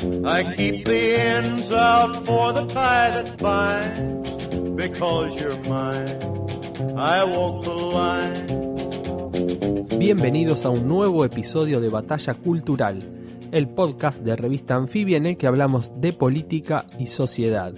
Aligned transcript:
I 0.00 0.44
keep 0.56 0.86
the 0.86 1.20
ends 1.20 1.70
out 1.70 2.24
for 2.24 2.54
the 2.54 2.64
tie 2.68 3.10
that 3.10 3.36
binds. 3.38 4.30
Because 4.74 5.38
you're 5.38 5.60
mine, 5.68 6.08
I 6.96 7.22
walk 7.24 7.64
the 7.64 7.74
line. 7.74 8.46
Bienvenidos 9.98 10.64
a 10.64 10.70
un 10.70 10.88
nuevo 10.88 11.26
episodio 11.26 11.82
de 11.82 11.90
Batalla 11.90 12.32
Cultural, 12.32 13.02
el 13.52 13.68
podcast 13.68 14.20
de 14.20 14.36
revista 14.36 14.74
Anfibia 14.74 15.18
en 15.18 15.26
el 15.26 15.36
que 15.36 15.46
hablamos 15.46 15.92
de 16.00 16.14
política 16.14 16.86
y 16.98 17.08
sociedad. 17.08 17.74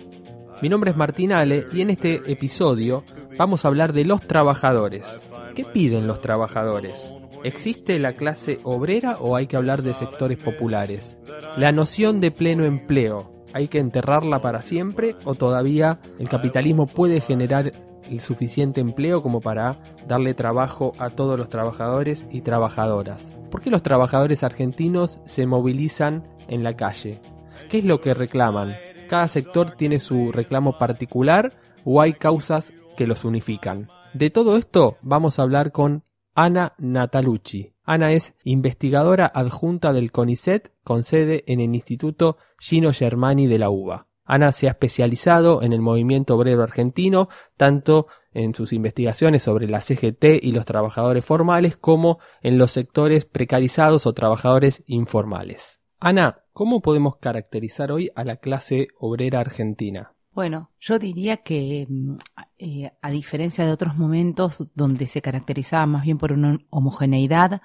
Mi 0.60 0.68
nombre 0.68 0.92
es 0.92 0.96
Martín 0.96 1.32
Ale 1.32 1.66
y 1.72 1.80
en 1.80 1.90
este 1.90 2.30
episodio 2.30 3.02
vamos 3.36 3.64
a 3.64 3.68
hablar 3.68 3.92
de 3.92 4.04
los 4.04 4.20
trabajadores. 4.20 5.24
¿Qué 5.56 5.64
piden 5.64 6.06
los 6.06 6.20
trabajadores? 6.20 7.14
¿Existe 7.44 7.98
la 7.98 8.12
clase 8.12 8.60
obrera 8.62 9.16
o 9.18 9.34
hay 9.34 9.48
que 9.48 9.56
hablar 9.56 9.82
de 9.82 9.94
sectores 9.94 10.38
populares? 10.38 11.18
La 11.56 11.72
noción 11.72 12.20
de 12.20 12.30
pleno 12.30 12.64
empleo, 12.64 13.32
¿hay 13.52 13.66
que 13.66 13.80
enterrarla 13.80 14.40
para 14.40 14.62
siempre 14.62 15.16
o 15.24 15.34
todavía 15.34 15.98
el 16.20 16.28
capitalismo 16.28 16.86
puede 16.86 17.20
generar 17.20 17.72
el 18.08 18.20
suficiente 18.20 18.80
empleo 18.80 19.22
como 19.22 19.40
para 19.40 19.80
darle 20.06 20.34
trabajo 20.34 20.92
a 20.98 21.10
todos 21.10 21.36
los 21.36 21.48
trabajadores 21.48 22.28
y 22.30 22.42
trabajadoras? 22.42 23.32
¿Por 23.50 23.60
qué 23.60 23.70
los 23.70 23.82
trabajadores 23.82 24.44
argentinos 24.44 25.20
se 25.26 25.44
movilizan 25.46 26.28
en 26.46 26.62
la 26.62 26.76
calle? 26.76 27.20
¿Qué 27.68 27.78
es 27.78 27.84
lo 27.84 28.00
que 28.00 28.14
reclaman? 28.14 28.76
¿Cada 29.08 29.26
sector 29.26 29.72
tiene 29.72 29.98
su 29.98 30.30
reclamo 30.30 30.78
particular 30.78 31.52
o 31.84 32.00
hay 32.00 32.12
causas 32.12 32.72
que 32.96 33.08
los 33.08 33.24
unifican? 33.24 33.88
De 34.14 34.30
todo 34.30 34.56
esto 34.56 34.96
vamos 35.02 35.38
a 35.38 35.42
hablar 35.42 35.72
con 35.72 36.04
Ana 36.34 36.74
Natalucci. 36.78 37.74
Ana 37.84 38.12
es 38.12 38.34
investigadora 38.44 39.26
adjunta 39.26 39.92
del 39.92 40.12
CONICET 40.12 40.72
con 40.82 41.04
sede 41.04 41.44
en 41.46 41.60
el 41.60 41.74
Instituto 41.74 42.38
Gino 42.58 42.92
Germani 42.92 43.46
de 43.46 43.58
la 43.58 43.70
UBA. 43.70 44.06
Ana 44.24 44.52
se 44.52 44.68
ha 44.68 44.70
especializado 44.70 45.62
en 45.62 45.72
el 45.72 45.80
movimiento 45.80 46.36
obrero 46.36 46.62
argentino, 46.62 47.28
tanto 47.56 48.06
en 48.32 48.54
sus 48.54 48.72
investigaciones 48.72 49.42
sobre 49.42 49.68
la 49.68 49.80
CGT 49.80 50.24
y 50.40 50.52
los 50.52 50.64
trabajadores 50.64 51.24
formales, 51.24 51.76
como 51.76 52.18
en 52.40 52.56
los 52.56 52.70
sectores 52.70 53.24
precarizados 53.24 54.06
o 54.06 54.14
trabajadores 54.14 54.84
informales. 54.86 55.80
Ana, 55.98 56.44
¿cómo 56.52 56.80
podemos 56.80 57.16
caracterizar 57.16 57.92
hoy 57.92 58.10
a 58.14 58.24
la 58.24 58.36
clase 58.36 58.88
obrera 58.98 59.40
argentina? 59.40 60.14
Bueno, 60.34 60.70
yo 60.80 60.98
diría 60.98 61.36
que 61.38 61.86
mm, 61.88 62.16
eh, 62.58 62.92
a 63.02 63.10
diferencia 63.10 63.66
de 63.66 63.72
otros 63.72 63.96
momentos 63.96 64.66
donde 64.74 65.06
se 65.06 65.20
caracterizaba 65.20 65.84
más 65.86 66.04
bien 66.04 66.16
por 66.16 66.32
una 66.32 66.58
homogeneidad, 66.70 67.60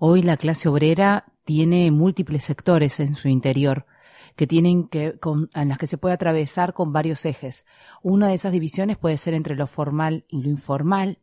hoy 0.00 0.22
la 0.22 0.36
clase 0.36 0.68
obrera 0.68 1.26
tiene 1.44 1.90
múltiples 1.92 2.44
sectores 2.44 2.98
en 2.98 3.14
su 3.14 3.28
interior 3.28 3.86
que 4.34 4.46
tienen 4.46 4.88
que 4.88 5.18
con, 5.18 5.48
en 5.54 5.68
las 5.68 5.78
que 5.78 5.86
se 5.86 5.98
puede 5.98 6.14
atravesar 6.14 6.74
con 6.74 6.92
varios 6.92 7.24
ejes. 7.24 7.64
Una 8.02 8.28
de 8.28 8.34
esas 8.34 8.52
divisiones 8.52 8.98
puede 8.98 9.16
ser 9.16 9.34
entre 9.34 9.56
lo 9.56 9.66
formal 9.66 10.24
y 10.28 10.42
lo 10.42 10.48
informal. 10.48 11.18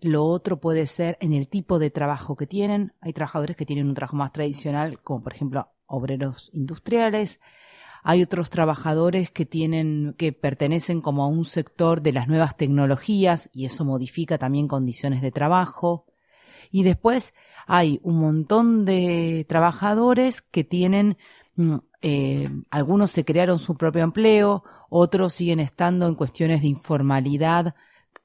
Lo 0.00 0.24
otro 0.24 0.60
puede 0.60 0.86
ser 0.86 1.16
en 1.20 1.32
el 1.32 1.48
tipo 1.48 1.78
de 1.78 1.90
trabajo 1.90 2.36
que 2.36 2.46
tienen. 2.46 2.92
Hay 3.00 3.12
trabajadores 3.12 3.56
que 3.56 3.66
tienen 3.66 3.88
un 3.88 3.94
trabajo 3.94 4.16
más 4.16 4.32
tradicional, 4.32 5.00
como 5.02 5.22
por 5.22 5.32
ejemplo 5.32 5.68
obreros 5.86 6.50
industriales. 6.52 7.40
Hay 8.06 8.22
otros 8.22 8.50
trabajadores 8.50 9.30
que 9.30 9.46
tienen, 9.46 10.14
que 10.18 10.34
pertenecen 10.34 11.00
como 11.00 11.24
a 11.24 11.26
un 11.26 11.46
sector 11.46 12.02
de 12.02 12.12
las 12.12 12.28
nuevas 12.28 12.54
tecnologías 12.54 13.48
y 13.50 13.64
eso 13.64 13.86
modifica 13.86 14.36
también 14.36 14.68
condiciones 14.68 15.22
de 15.22 15.32
trabajo. 15.32 16.04
Y 16.70 16.82
después 16.82 17.32
hay 17.66 18.00
un 18.02 18.20
montón 18.20 18.84
de 18.84 19.46
trabajadores 19.48 20.42
que 20.42 20.64
tienen, 20.64 21.16
mm, 21.56 21.76
eh, 22.02 22.50
algunos 22.70 23.10
se 23.10 23.24
crearon 23.24 23.58
su 23.58 23.74
propio 23.74 24.02
empleo, 24.02 24.64
otros 24.90 25.32
siguen 25.32 25.58
estando 25.58 26.06
en 26.06 26.14
cuestiones 26.14 26.60
de 26.60 26.68
informalidad, 26.68 27.74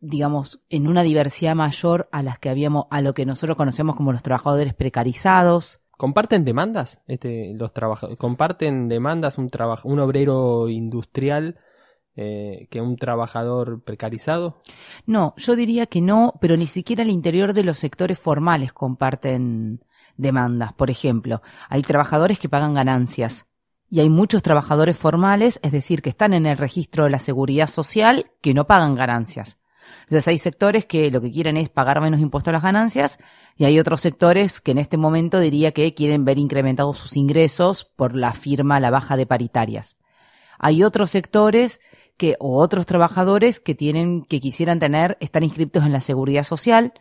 digamos, 0.02 0.62
en 0.70 0.90
una 0.90 1.04
diversidad 1.04 1.56
mayor 1.56 2.10
a 2.12 2.22
las 2.22 2.38
que 2.38 2.50
habíamos, 2.50 2.88
a 2.90 3.00
lo 3.00 3.14
que 3.14 3.26
nosotros 3.26 3.56
conocemos 3.56 3.96
como 3.96 4.12
los 4.12 4.24
trabajadores 4.24 4.74
precarizados. 4.74 5.80
¿Comparten 6.00 6.46
demandas? 6.46 7.02
Este, 7.08 7.52
los 7.56 7.74
trabajadores 7.74 8.18
¿Comparten 8.18 8.88
demandas 8.88 9.38
un, 9.38 9.52
un 9.84 10.00
obrero 10.00 10.70
industrial 10.70 11.60
eh, 12.16 12.70
que 12.72 12.80
un 12.80 12.96
trabajador 12.96 13.84
precarizado? 13.84 14.62
No, 15.06 15.34
yo 15.36 15.58
diría 15.58 15.88
que 15.88 16.00
no, 16.00 16.36
pero 16.40 16.56
ni 16.56 16.68
siquiera 16.68 17.04
al 17.04 17.10
interior 17.10 17.52
de 17.52 17.66
los 17.66 17.80
sectores 17.80 18.18
formales 18.18 18.72
comparten 18.72 19.84
demandas. 20.16 20.72
Por 20.72 20.90
ejemplo, 20.90 21.42
hay 21.68 21.82
trabajadores 21.82 22.40
que 22.40 22.48
pagan 22.48 22.76
ganancias 22.76 23.48
y 23.90 24.00
hay 24.00 24.10
muchos 24.10 24.42
trabajadores 24.42 24.96
formales, 24.96 25.60
es 25.64 25.74
decir, 25.74 26.02
que 26.02 26.12
están 26.12 26.34
en 26.34 26.46
el 26.46 26.58
registro 26.58 27.04
de 27.04 27.10
la 27.10 27.20
seguridad 27.20 27.68
social, 27.68 28.32
que 28.40 28.54
no 28.54 28.68
pagan 28.68 28.96
ganancias. 28.96 29.60
Entonces 30.02 30.28
hay 30.28 30.38
sectores 30.38 30.86
que 30.86 31.12
lo 31.12 31.22
que 31.22 31.32
quieren 31.32 31.58
es 31.58 31.70
pagar 31.70 32.02
menos 32.02 32.20
impuestos 32.20 32.50
a 32.50 32.54
las 32.54 32.64
ganancias 32.64 33.20
y 33.56 33.66
hay 33.66 33.80
otros 33.80 34.02
sectores 34.02 34.62
que 34.62 34.72
en 34.72 34.78
este 34.78 34.98
momento 34.98 35.40
diría 35.40 35.72
que 35.72 35.94
quieren 35.94 36.26
ver 36.26 36.38
incrementados 36.38 36.98
sus 36.98 37.18
ingresos 37.18 37.86
por 37.96 38.16
la 38.16 38.34
firma 38.34 38.80
la 38.80 38.90
baja 38.92 39.18
de 39.18 39.26
paritarias. 39.26 39.98
Hay 40.58 40.84
otros 40.84 41.12
sectores 41.12 41.80
que, 42.18 42.36
o 42.40 42.58
otros 42.58 42.86
trabajadores 42.86 43.60
que 43.60 43.76
tienen, 43.76 44.24
que 44.24 44.40
quisieran 44.40 44.80
tener, 44.80 45.18
están 45.22 45.44
inscritos 45.44 45.86
en 45.86 45.94
la 45.94 46.02
seguridad 46.02 46.44
social. 46.44 46.94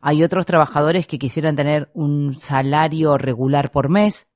Hay 0.00 0.22
otros 0.22 0.46
trabajadores 0.46 1.06
que 1.06 1.18
quisieran 1.18 1.56
tener 1.56 1.90
un 1.94 2.38
salario 2.38 3.18
regular 3.18 3.70
por 3.70 3.88
mes. 3.88 4.28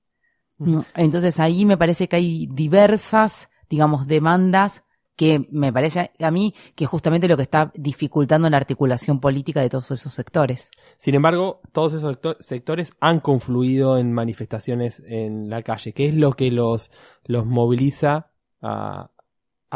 Entonces 0.94 1.40
ahí 1.40 1.64
me 1.64 1.76
parece 1.76 2.08
que 2.08 2.16
hay 2.16 2.46
diversas, 2.46 3.48
digamos, 3.68 4.06
demandas 4.06 4.83
que 5.16 5.46
me 5.50 5.72
parece 5.72 6.12
a 6.18 6.30
mí 6.30 6.54
que 6.74 6.86
justamente 6.86 7.28
lo 7.28 7.36
que 7.36 7.42
está 7.42 7.72
dificultando 7.74 8.50
la 8.50 8.56
articulación 8.56 9.20
política 9.20 9.60
de 9.60 9.70
todos 9.70 9.90
esos 9.90 10.12
sectores. 10.12 10.70
Sin 10.96 11.14
embargo, 11.14 11.60
todos 11.72 11.94
esos 11.94 12.18
sectores 12.40 12.92
han 13.00 13.20
confluido 13.20 13.98
en 13.98 14.12
manifestaciones 14.12 15.02
en 15.06 15.50
la 15.50 15.62
calle. 15.62 15.92
¿Qué 15.92 16.08
es 16.08 16.14
lo 16.14 16.32
que 16.32 16.50
los, 16.50 16.90
los 17.26 17.46
moviliza 17.46 18.30
a, 18.60 19.10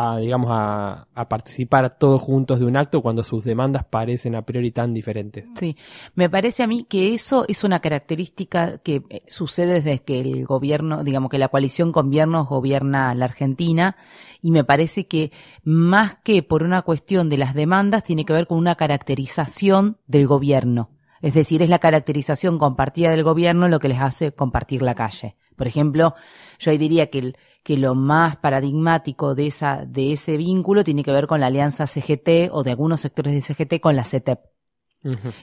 a 0.00 0.16
digamos, 0.18 0.48
a, 0.52 1.08
participar 1.28 1.98
todos 1.98 2.22
juntos 2.22 2.60
de 2.60 2.66
un 2.66 2.76
acto 2.76 3.02
cuando 3.02 3.24
sus 3.24 3.44
demandas 3.44 3.84
parecen 3.84 4.36
a 4.36 4.42
priori 4.42 4.70
tan 4.70 4.94
diferentes. 4.94 5.48
Sí, 5.56 5.76
me 6.14 6.30
parece 6.30 6.62
a 6.62 6.68
mí 6.68 6.86
que 6.88 7.14
eso 7.14 7.44
es 7.48 7.64
una 7.64 7.80
característica 7.80 8.78
que 8.78 9.02
eh, 9.10 9.24
sucede 9.26 9.80
desde 9.80 9.98
que 9.98 10.20
el 10.20 10.46
gobierno, 10.46 11.02
digamos 11.02 11.30
que 11.30 11.38
la 11.38 11.48
coalición 11.48 11.90
con 11.90 12.06
gobiernos 12.06 12.48
gobierna 12.48 13.12
la 13.16 13.24
Argentina 13.24 13.96
y 14.40 14.52
me 14.52 14.62
parece 14.62 15.08
que 15.08 15.32
más 15.64 16.14
que 16.22 16.44
por 16.44 16.62
una 16.62 16.82
cuestión 16.82 17.28
de 17.28 17.38
las 17.38 17.54
demandas 17.54 18.04
tiene 18.04 18.24
que 18.24 18.32
ver 18.32 18.46
con 18.46 18.58
una 18.58 18.76
caracterización 18.76 19.98
del 20.06 20.28
gobierno. 20.28 20.90
Es 21.22 21.34
decir, 21.34 21.60
es 21.60 21.68
la 21.68 21.80
caracterización 21.80 22.58
compartida 22.58 23.10
del 23.10 23.24
gobierno 23.24 23.66
lo 23.66 23.80
que 23.80 23.88
les 23.88 24.00
hace 24.00 24.30
compartir 24.30 24.82
la 24.82 24.94
calle. 24.94 25.34
Por 25.58 25.66
ejemplo, 25.66 26.14
yo 26.58 26.70
ahí 26.70 26.78
diría 26.78 27.10
que, 27.10 27.18
el, 27.18 27.36
que 27.62 27.76
lo 27.76 27.94
más 27.94 28.36
paradigmático 28.36 29.34
de, 29.34 29.48
esa, 29.48 29.84
de 29.84 30.12
ese 30.12 30.38
vínculo 30.38 30.84
tiene 30.84 31.02
que 31.02 31.12
ver 31.12 31.26
con 31.26 31.40
la 31.40 31.48
alianza 31.48 31.86
CGT 31.86 32.50
o 32.52 32.62
de 32.62 32.70
algunos 32.70 33.00
sectores 33.00 33.34
de 33.34 33.42
CGT 33.42 33.80
con 33.80 33.96
la 33.96 34.04
CETEP. 34.04 34.38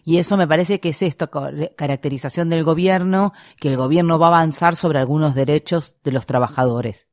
Y 0.03 0.17
eso 0.17 0.35
me 0.37 0.47
parece 0.47 0.79
que 0.79 0.89
es 0.89 1.01
esto, 1.01 1.29
caracterización 1.29 2.49
del 2.49 2.63
gobierno, 2.63 3.31
que 3.57 3.69
el 3.69 3.77
gobierno 3.77 4.19
va 4.19 4.27
a 4.27 4.29
avanzar 4.29 4.75
sobre 4.75 4.99
algunos 4.99 5.33
derechos 5.33 5.95
de 6.03 6.11
los 6.11 6.25
trabajadores. 6.25 7.07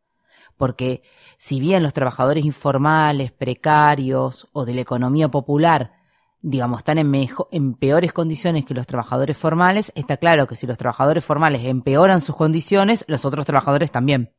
Porque 0.57 1.03
si 1.39 1.61
bien 1.61 1.83
los 1.83 1.93
trabajadores 1.93 2.45
informales, 2.45 3.33
precarios 3.33 4.49
o 4.53 4.65
de 4.65 4.75
la 4.75 4.81
economía 4.83 5.29
popular 5.29 6.02
digamos, 6.43 6.79
están 6.79 6.99
en, 6.99 7.13
en 7.51 7.75
peores 7.75 8.13
condiciones 8.13 8.65
que 8.65 8.75
los 8.75 8.87
trabajadores 8.87 9.37
formales, 9.37 9.93
está 9.95 10.17
claro 10.17 10.47
que 10.47 10.57
si 10.57 10.67
los 10.67 10.77
trabajadores 10.77 11.25
formales 11.25 11.65
empeoran 11.65 12.21
sus 12.21 12.37
condiciones, 12.37 13.05
los 13.09 13.25
otros 13.25 13.47
trabajadores 13.47 13.91
también. 13.91 14.33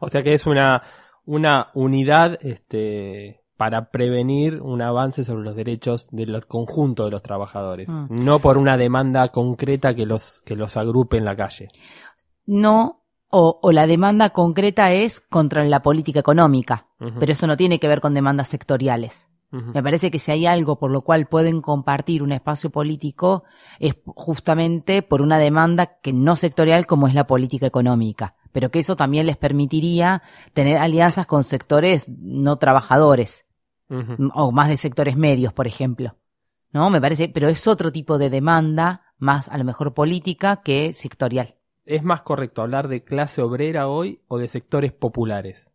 O 0.00 0.08
sea 0.08 0.22
que 0.22 0.34
es 0.34 0.46
una, 0.46 0.82
una 1.24 1.68
unidad 1.74 2.36
este, 2.40 3.40
para 3.56 3.90
prevenir 3.90 4.60
un 4.60 4.82
avance 4.82 5.22
sobre 5.22 5.44
los 5.44 5.54
derechos 5.54 6.08
del 6.10 6.44
conjunto 6.46 7.04
de 7.04 7.12
los 7.12 7.22
trabajadores, 7.22 7.88
mm. 7.88 8.06
no 8.10 8.40
por 8.40 8.58
una 8.58 8.76
demanda 8.76 9.28
concreta 9.28 9.94
que 9.94 10.04
los, 10.04 10.42
que 10.44 10.56
los 10.56 10.76
agrupe 10.76 11.16
en 11.16 11.24
la 11.24 11.36
calle. 11.36 11.68
No, 12.44 13.04
O, 13.30 13.60
o 13.62 13.72
la 13.72 13.86
demanda 13.86 14.30
concreta 14.30 14.92
es 14.92 15.20
contra 15.20 15.64
la 15.64 15.80
política 15.80 16.20
económica, 16.20 16.88
pero 17.18 17.32
eso 17.32 17.46
no 17.46 17.56
tiene 17.56 17.78
que 17.78 17.88
ver 17.88 18.00
con 18.00 18.12
demandas 18.12 18.48
sectoriales. 18.48 19.26
Me 19.52 19.82
parece 19.82 20.10
que 20.10 20.18
si 20.18 20.30
hay 20.30 20.46
algo 20.46 20.78
por 20.78 20.90
lo 20.90 21.02
cual 21.02 21.26
pueden 21.26 21.60
compartir 21.60 22.22
un 22.22 22.32
espacio 22.32 22.70
político 22.70 23.44
es 23.78 23.96
justamente 24.06 25.02
por 25.02 25.20
una 25.20 25.38
demanda 25.38 25.98
que 26.00 26.14
no 26.14 26.36
sectorial 26.36 26.86
como 26.86 27.06
es 27.06 27.12
la 27.12 27.26
política 27.26 27.66
económica, 27.66 28.34
pero 28.50 28.70
que 28.70 28.78
eso 28.78 28.96
también 28.96 29.26
les 29.26 29.36
permitiría 29.36 30.22
tener 30.54 30.78
alianzas 30.78 31.26
con 31.26 31.44
sectores 31.44 32.08
no 32.08 32.56
trabajadores 32.56 33.44
o 34.34 34.52
más 34.52 34.68
de 34.68 34.78
sectores 34.78 35.16
medios, 35.16 35.52
por 35.52 35.66
ejemplo. 35.66 36.16
¿No? 36.72 36.88
Me 36.88 37.02
parece, 37.02 37.28
pero 37.28 37.48
es 37.48 37.66
otro 37.66 37.92
tipo 37.92 38.16
de 38.16 38.30
demanda, 38.30 39.02
más 39.18 39.50
a 39.50 39.58
lo 39.58 39.64
mejor 39.64 39.92
política 39.92 40.62
que 40.62 40.94
sectorial. 40.94 41.56
¿Es 41.84 42.02
más 42.02 42.22
correcto 42.22 42.62
hablar 42.62 42.88
de 42.88 43.04
clase 43.04 43.42
obrera 43.42 43.88
hoy 43.88 44.22
o 44.28 44.38
de 44.38 44.48
sectores 44.48 44.92
populares? 44.92 45.71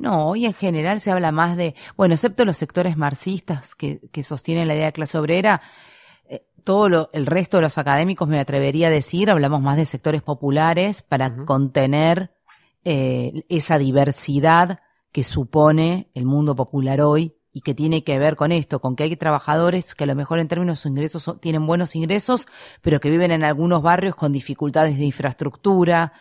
No, 0.00 0.28
hoy 0.28 0.46
en 0.46 0.54
general 0.54 0.98
se 1.02 1.10
habla 1.10 1.30
más 1.30 1.58
de, 1.58 1.74
bueno, 1.94 2.14
excepto 2.14 2.46
los 2.46 2.56
sectores 2.56 2.96
marxistas 2.96 3.74
que, 3.74 4.00
que 4.10 4.22
sostienen 4.22 4.66
la 4.66 4.74
idea 4.74 4.86
de 4.86 4.92
clase 4.94 5.18
obrera, 5.18 5.60
eh, 6.26 6.46
todo 6.64 6.88
lo- 6.88 7.10
el 7.12 7.26
resto 7.26 7.58
de 7.58 7.64
los 7.64 7.76
académicos, 7.76 8.26
me 8.26 8.40
atrevería 8.40 8.86
a 8.86 8.90
decir, 8.90 9.30
hablamos 9.30 9.60
más 9.60 9.76
de 9.76 9.84
sectores 9.84 10.22
populares 10.22 11.02
para 11.02 11.44
contener 11.44 12.32
eh, 12.82 13.44
esa 13.50 13.76
diversidad 13.76 14.80
que 15.12 15.22
supone 15.22 16.08
el 16.14 16.24
mundo 16.24 16.56
popular 16.56 17.02
hoy 17.02 17.34
y 17.52 17.60
que 17.60 17.74
tiene 17.74 18.02
que 18.02 18.18
ver 18.18 18.36
con 18.36 18.52
esto, 18.52 18.80
con 18.80 18.96
que 18.96 19.02
hay 19.02 19.16
trabajadores 19.16 19.94
que 19.94 20.04
a 20.04 20.06
lo 20.06 20.14
mejor 20.14 20.38
en 20.38 20.48
términos 20.48 20.82
de 20.82 20.88
ingresos 20.88 21.22
son- 21.24 21.40
tienen 21.40 21.66
buenos 21.66 21.94
ingresos, 21.94 22.46
pero 22.80 23.00
que 23.00 23.10
viven 23.10 23.32
en 23.32 23.44
algunos 23.44 23.82
barrios 23.82 24.14
con 24.16 24.32
dificultades 24.32 24.96
de 24.96 25.04
infraestructura, 25.04 26.14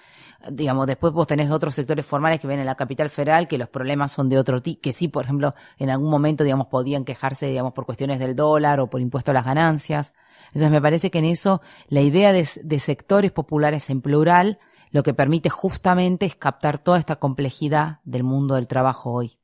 digamos, 0.50 0.88
después 0.88 1.14
vos 1.14 1.28
tenés 1.28 1.52
otros 1.52 1.76
sectores 1.76 2.06
formales 2.06 2.40
que 2.40 2.48
ven 2.48 2.60
en 2.60 2.66
la 2.66 2.76
capital 2.76 3.10
federal 3.10 3.48
que 3.48 3.58
los 3.58 3.70
problemas 3.70 4.12
son 4.12 4.30
de 4.30 4.38
otro 4.38 4.62
tipo, 4.62 4.82
que 4.82 4.94
sí, 4.94 5.08
por 5.08 5.26
ejemplo, 5.26 5.54
en 5.78 5.90
algún 5.90 6.10
momento, 6.10 6.44
digamos, 6.44 6.68
podían 6.68 7.04
quejarse, 7.04 7.48
digamos, 7.48 7.74
por 7.74 7.86
cuestiones 7.86 8.20
del 8.20 8.36
dólar 8.36 8.80
o 8.80 8.90
por 8.90 9.02
impuesto 9.02 9.32
a 9.32 9.34
las 9.34 9.46
ganancias. 9.46 10.14
Entonces 10.48 10.72
me 10.72 10.82
parece 10.82 11.12
que 11.12 11.20
en 11.20 11.26
eso 11.26 11.62
la 11.88 12.02
idea 12.02 12.32
de, 12.32 12.48
de 12.64 12.80
sectores 12.80 13.32
populares 13.32 13.90
en 13.90 14.02
plural 14.02 14.60
lo 14.92 15.04
que 15.04 15.14
permite 15.14 15.50
justamente 15.50 16.26
es 16.26 16.36
captar 16.36 16.80
toda 16.80 16.98
esta 16.98 17.18
complejidad 17.18 18.00
del 18.04 18.24
mundo 18.24 18.56
del 18.56 18.68
trabajo 18.68 19.12
hoy. 19.12 19.38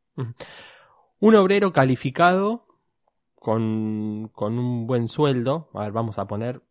Un 1.19 1.35
obrero 1.35 1.71
calificado 1.71 2.65
con, 3.35 4.31
con 4.33 4.57
un 4.57 4.87
buen 4.87 5.07
sueldo, 5.07 5.69
a 5.73 5.81
ver, 5.81 5.91
vamos 5.91 6.17
a 6.17 6.25
poner 6.25 6.63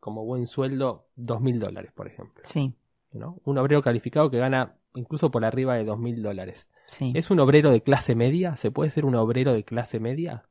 como 0.00 0.24
buen 0.24 0.46
sueldo 0.46 1.08
dos 1.14 1.40
mil 1.40 1.60
dólares, 1.60 1.92
por 1.94 2.06
ejemplo. 2.06 2.42
Sí, 2.44 2.74
¿no? 3.12 3.40
Un 3.44 3.58
obrero 3.58 3.82
calificado 3.82 4.30
que 4.30 4.38
gana 4.38 4.76
incluso 4.94 5.30
por 5.30 5.44
arriba 5.44 5.74
de 5.74 5.84
dos 5.84 5.98
mil 5.98 6.22
dólares. 6.22 6.70
¿Es 7.14 7.30
un 7.30 7.40
obrero 7.40 7.70
de 7.70 7.82
clase 7.82 8.14
media? 8.14 8.56
¿Se 8.56 8.70
puede 8.70 8.90
ser 8.90 9.04
un 9.04 9.14
obrero 9.14 9.52
de 9.52 9.64
clase 9.64 10.00
media? 10.00 10.44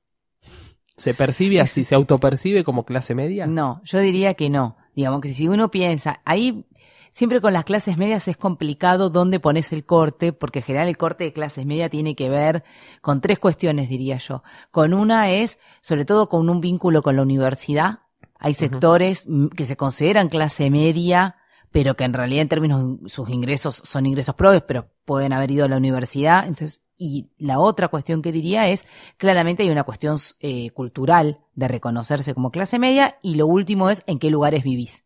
¿Se 0.97 1.13
percibe 1.13 1.61
así? 1.61 1.85
¿Se 1.85 1.95
autopercibe 1.95 2.63
como 2.63 2.85
clase 2.85 3.15
media? 3.15 3.47
No, 3.47 3.81
yo 3.83 3.99
diría 3.99 4.33
que 4.33 4.49
no. 4.49 4.77
Digamos 4.95 5.21
que 5.21 5.29
si 5.29 5.47
uno 5.47 5.71
piensa, 5.71 6.21
ahí 6.25 6.65
siempre 7.11 7.41
con 7.41 7.53
las 7.53 7.65
clases 7.65 7.97
medias 7.97 8.27
es 8.27 8.37
complicado 8.37 9.09
dónde 9.09 9.39
pones 9.39 9.71
el 9.71 9.85
corte, 9.85 10.33
porque 10.33 10.59
en 10.59 10.65
general 10.65 10.87
el 10.87 10.97
corte 10.97 11.23
de 11.25 11.33
clases 11.33 11.65
media 11.65 11.89
tiene 11.89 12.15
que 12.15 12.29
ver 12.29 12.63
con 13.01 13.21
tres 13.21 13.39
cuestiones, 13.39 13.89
diría 13.89 14.17
yo. 14.17 14.43
Con 14.71 14.93
una 14.93 15.31
es, 15.31 15.59
sobre 15.81 16.05
todo, 16.05 16.29
con 16.29 16.49
un 16.49 16.61
vínculo 16.61 17.01
con 17.01 17.15
la 17.15 17.21
universidad. 17.21 17.99
Hay 18.39 18.53
sectores 18.53 19.25
mm, 19.27 19.47
que 19.47 19.65
se 19.65 19.77
consideran 19.77 20.29
clase 20.29 20.69
media, 20.69 21.35
pero 21.71 21.95
que 21.95 22.03
en 22.03 22.13
realidad 22.13 22.41
en 22.41 22.49
términos 22.49 23.01
de 23.01 23.09
sus 23.09 23.29
ingresos 23.29 23.81
son 23.83 24.05
ingresos 24.05 24.35
probes, 24.35 24.63
pero 24.67 24.89
pueden 25.05 25.33
haber 25.33 25.51
ido 25.51 25.65
a 25.65 25.69
la 25.69 25.77
universidad. 25.77 26.41
Entonces, 26.45 26.83
y 26.97 27.31
la 27.37 27.59
otra 27.59 27.87
cuestión 27.87 28.21
que 28.21 28.31
diría 28.31 28.67
es, 28.67 28.85
claramente 29.17 29.63
hay 29.63 29.69
una 29.69 29.83
cuestión 29.83 30.17
eh, 30.39 30.69
cultural 30.71 31.39
de 31.55 31.67
reconocerse 31.67 32.33
como 32.33 32.51
clase 32.51 32.77
media, 32.77 33.15
y 33.21 33.35
lo 33.35 33.47
último 33.47 33.89
es 33.89 34.03
en 34.05 34.19
qué 34.19 34.29
lugares 34.29 34.63
vivís. 34.63 35.03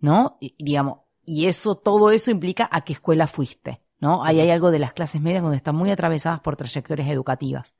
¿no? 0.00 0.36
Y, 0.40 0.54
digamos, 0.62 0.98
y 1.24 1.46
eso, 1.46 1.76
todo 1.76 2.10
eso 2.10 2.30
implica 2.30 2.68
a 2.70 2.82
qué 2.82 2.92
escuela 2.92 3.26
fuiste, 3.26 3.82
¿no? 3.98 4.22
Ahí 4.22 4.38
hay 4.40 4.50
algo 4.50 4.70
de 4.70 4.78
las 4.78 4.92
clases 4.92 5.20
medias 5.20 5.42
donde 5.42 5.56
están 5.56 5.74
muy 5.74 5.90
atravesadas 5.90 6.40
por 6.40 6.56
trayectorias 6.56 7.08
educativas. 7.08 7.74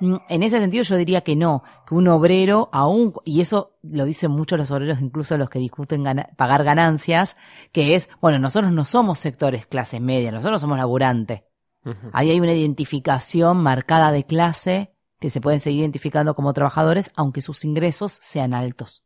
Mm, 0.00 0.16
En 0.28 0.42
ese 0.42 0.58
sentido 0.58 0.82
yo 0.84 0.96
diría 0.96 1.20
que 1.20 1.36
no, 1.36 1.62
que 1.86 1.94
un 1.94 2.08
obrero 2.08 2.68
aún, 2.72 3.12
y 3.24 3.40
eso 3.40 3.78
lo 3.82 4.04
dicen 4.04 4.30
muchos 4.30 4.58
los 4.58 4.70
obreros, 4.70 5.00
incluso 5.00 5.36
los 5.36 5.50
que 5.50 5.58
discuten 5.58 6.02
gana- 6.02 6.30
pagar 6.36 6.64
ganancias, 6.64 7.36
que 7.72 7.94
es, 7.94 8.08
bueno, 8.20 8.38
nosotros 8.38 8.72
no 8.72 8.84
somos 8.84 9.18
sectores 9.18 9.66
clases 9.66 10.00
medias, 10.00 10.32
nosotros 10.32 10.60
somos 10.60 10.78
laburantes. 10.78 11.42
Ujú. 11.84 12.10
Ahí 12.12 12.30
hay 12.30 12.40
una 12.40 12.52
identificación 12.52 13.62
marcada 13.62 14.12
de 14.12 14.24
clase 14.24 14.92
que 15.18 15.30
se 15.30 15.40
pueden 15.40 15.60
seguir 15.60 15.80
identificando 15.80 16.34
como 16.34 16.52
trabajadores 16.52 17.10
aunque 17.16 17.42
sus 17.42 17.64
ingresos 17.64 18.16
sean 18.20 18.54
altos. 18.54 19.04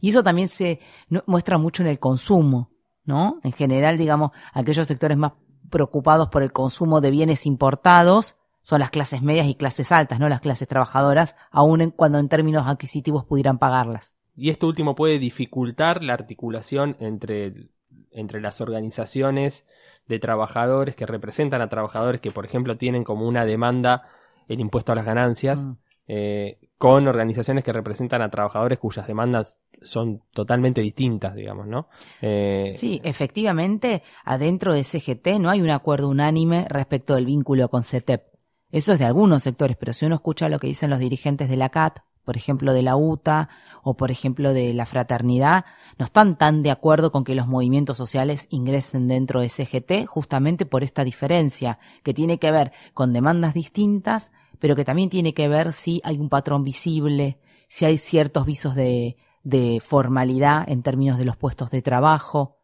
Y 0.00 0.10
eso 0.10 0.22
también 0.22 0.46
se 0.48 0.78
muestra 1.26 1.58
mucho 1.58 1.82
en 1.82 1.88
el 1.88 1.98
consumo, 1.98 2.70
¿no? 3.04 3.40
En 3.42 3.52
general, 3.52 3.98
digamos, 3.98 4.30
aquellos 4.52 4.86
sectores 4.86 5.16
más 5.18 5.32
preocupados 5.70 6.28
por 6.28 6.42
el 6.44 6.52
consumo 6.52 7.00
de 7.00 7.10
bienes 7.10 7.46
importados 7.46 8.36
son 8.62 8.80
las 8.80 8.90
clases 8.90 9.22
medias 9.22 9.46
y 9.46 9.54
clases 9.54 9.92
altas, 9.92 10.18
no 10.20 10.28
las 10.28 10.40
clases 10.40 10.68
trabajadoras, 10.68 11.34
aun 11.50 11.80
en, 11.80 11.90
cuando 11.90 12.18
en 12.18 12.28
términos 12.28 12.66
adquisitivos 12.66 13.24
pudieran 13.24 13.58
pagarlas. 13.58 14.14
Y 14.34 14.50
esto 14.50 14.66
último 14.66 14.94
puede 14.94 15.18
dificultar 15.18 16.02
la 16.02 16.14
articulación 16.14 16.96
entre, 17.00 17.68
entre 18.10 18.40
las 18.40 18.60
organizaciones 18.60 19.66
de 20.06 20.18
trabajadores 20.18 20.96
que 20.96 21.06
representan 21.06 21.60
a 21.60 21.68
trabajadores 21.68 22.20
que, 22.20 22.30
por 22.30 22.44
ejemplo, 22.44 22.76
tienen 22.76 23.04
como 23.04 23.26
una 23.26 23.44
demanda 23.44 24.08
el 24.48 24.60
impuesto 24.60 24.92
a 24.92 24.94
las 24.96 25.04
ganancias, 25.04 25.64
Mm. 25.64 25.72
eh, 26.08 26.58
con 26.76 27.06
organizaciones 27.06 27.62
que 27.62 27.72
representan 27.72 28.20
a 28.22 28.30
trabajadores 28.30 28.78
cuyas 28.80 29.06
demandas 29.06 29.56
son 29.82 30.22
totalmente 30.32 30.80
distintas, 30.80 31.34
digamos, 31.36 31.66
¿no? 31.68 31.88
Eh, 32.20 32.72
Sí, 32.74 33.00
efectivamente, 33.04 34.02
adentro 34.24 34.74
de 34.74 34.82
CGT 34.82 35.38
no 35.38 35.50
hay 35.50 35.60
un 35.60 35.70
acuerdo 35.70 36.08
unánime 36.08 36.66
respecto 36.68 37.14
del 37.14 37.26
vínculo 37.26 37.68
con 37.68 37.82
CETEP. 37.84 38.29
Eso 38.72 38.92
es 38.92 38.98
de 38.98 39.04
algunos 39.04 39.42
sectores, 39.42 39.76
pero 39.76 39.92
si 39.92 40.06
uno 40.06 40.14
escucha 40.14 40.48
lo 40.48 40.58
que 40.58 40.68
dicen 40.68 40.90
los 40.90 40.98
dirigentes 40.98 41.48
de 41.48 41.56
la 41.56 41.70
CAT, 41.70 42.00
por 42.24 42.36
ejemplo 42.36 42.72
de 42.72 42.82
la 42.82 42.96
UTA 42.96 43.48
o 43.82 43.96
por 43.96 44.10
ejemplo 44.10 44.52
de 44.52 44.72
la 44.72 44.86
fraternidad, 44.86 45.64
no 45.98 46.04
están 46.04 46.36
tan 46.36 46.62
de 46.62 46.70
acuerdo 46.70 47.10
con 47.10 47.24
que 47.24 47.34
los 47.34 47.48
movimientos 47.48 47.96
sociales 47.96 48.46
ingresen 48.50 49.08
dentro 49.08 49.40
de 49.40 49.48
CGT 49.48 50.06
justamente 50.06 50.66
por 50.66 50.84
esta 50.84 51.02
diferencia, 51.02 51.78
que 52.02 52.14
tiene 52.14 52.38
que 52.38 52.52
ver 52.52 52.72
con 52.94 53.12
demandas 53.12 53.54
distintas, 53.54 54.30
pero 54.60 54.76
que 54.76 54.84
también 54.84 55.10
tiene 55.10 55.34
que 55.34 55.48
ver 55.48 55.72
si 55.72 56.00
hay 56.04 56.18
un 56.18 56.28
patrón 56.28 56.62
visible, 56.62 57.38
si 57.68 57.84
hay 57.84 57.98
ciertos 57.98 58.46
visos 58.46 58.74
de, 58.74 59.16
de 59.42 59.80
formalidad 59.84 60.68
en 60.68 60.82
términos 60.82 61.18
de 61.18 61.24
los 61.24 61.36
puestos 61.36 61.70
de 61.70 61.82
trabajo. 61.82 62.58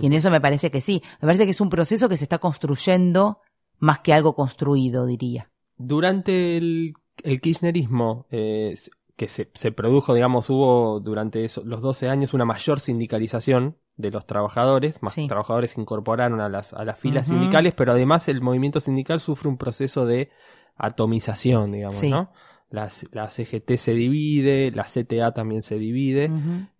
Y 0.00 0.06
en 0.06 0.12
eso 0.12 0.30
me 0.30 0.40
parece 0.40 0.70
que 0.70 0.82
sí. 0.82 1.02
Me 1.20 1.26
parece 1.26 1.44
que 1.44 1.52
es 1.52 1.60
un 1.62 1.70
proceso 1.70 2.10
que 2.10 2.18
se 2.18 2.24
está 2.24 2.38
construyendo 2.38 3.40
más 3.78 4.00
que 4.00 4.12
algo 4.12 4.34
construido, 4.34 5.06
diría. 5.06 5.50
Durante 5.76 6.56
el, 6.56 6.94
el 7.22 7.40
kirchnerismo, 7.40 8.26
eh, 8.30 8.74
que 9.16 9.28
se, 9.28 9.50
se 9.54 9.72
produjo, 9.72 10.14
digamos, 10.14 10.48
hubo 10.50 11.00
durante 11.00 11.44
eso- 11.44 11.62
los 11.64 11.80
12 11.80 12.08
años 12.08 12.34
una 12.34 12.44
mayor 12.44 12.78
sindicalización 12.80 13.76
de 13.96 14.10
los 14.12 14.26
trabajadores, 14.26 15.02
más 15.02 15.14
Sí. 15.14 15.26
trabajadores 15.26 15.72
se 15.72 15.80
incorporaron 15.80 16.40
a 16.40 16.48
las, 16.48 16.72
a 16.72 16.84
las 16.84 16.98
filas 16.98 17.26
sindicales, 17.26 17.74
pero 17.74 17.92
además 17.92 18.28
el 18.28 18.40
movimiento 18.40 18.78
sindical 18.78 19.18
sufre 19.18 19.48
un 19.48 19.56
proceso 19.58 20.06
de 20.06 20.30
atomización, 20.76 21.72
digamos, 21.72 21.98
Sí. 21.98 22.10
¿no? 22.10 22.30
La, 22.70 22.90
C- 22.90 23.08
la 23.12 23.28
CGT 23.30 23.76
se 23.76 23.94
divide, 23.94 24.70
la 24.72 24.84
CTA 24.84 25.32
también 25.32 25.62
se 25.62 25.78
divide. 25.78 26.30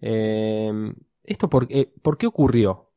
Eh, 0.00 0.70
¿Esto 1.24 1.48
por, 1.50 1.66
qué- 1.68 1.92
por 2.02 2.16
qué 2.18 2.26
ocurrió? 2.26 2.90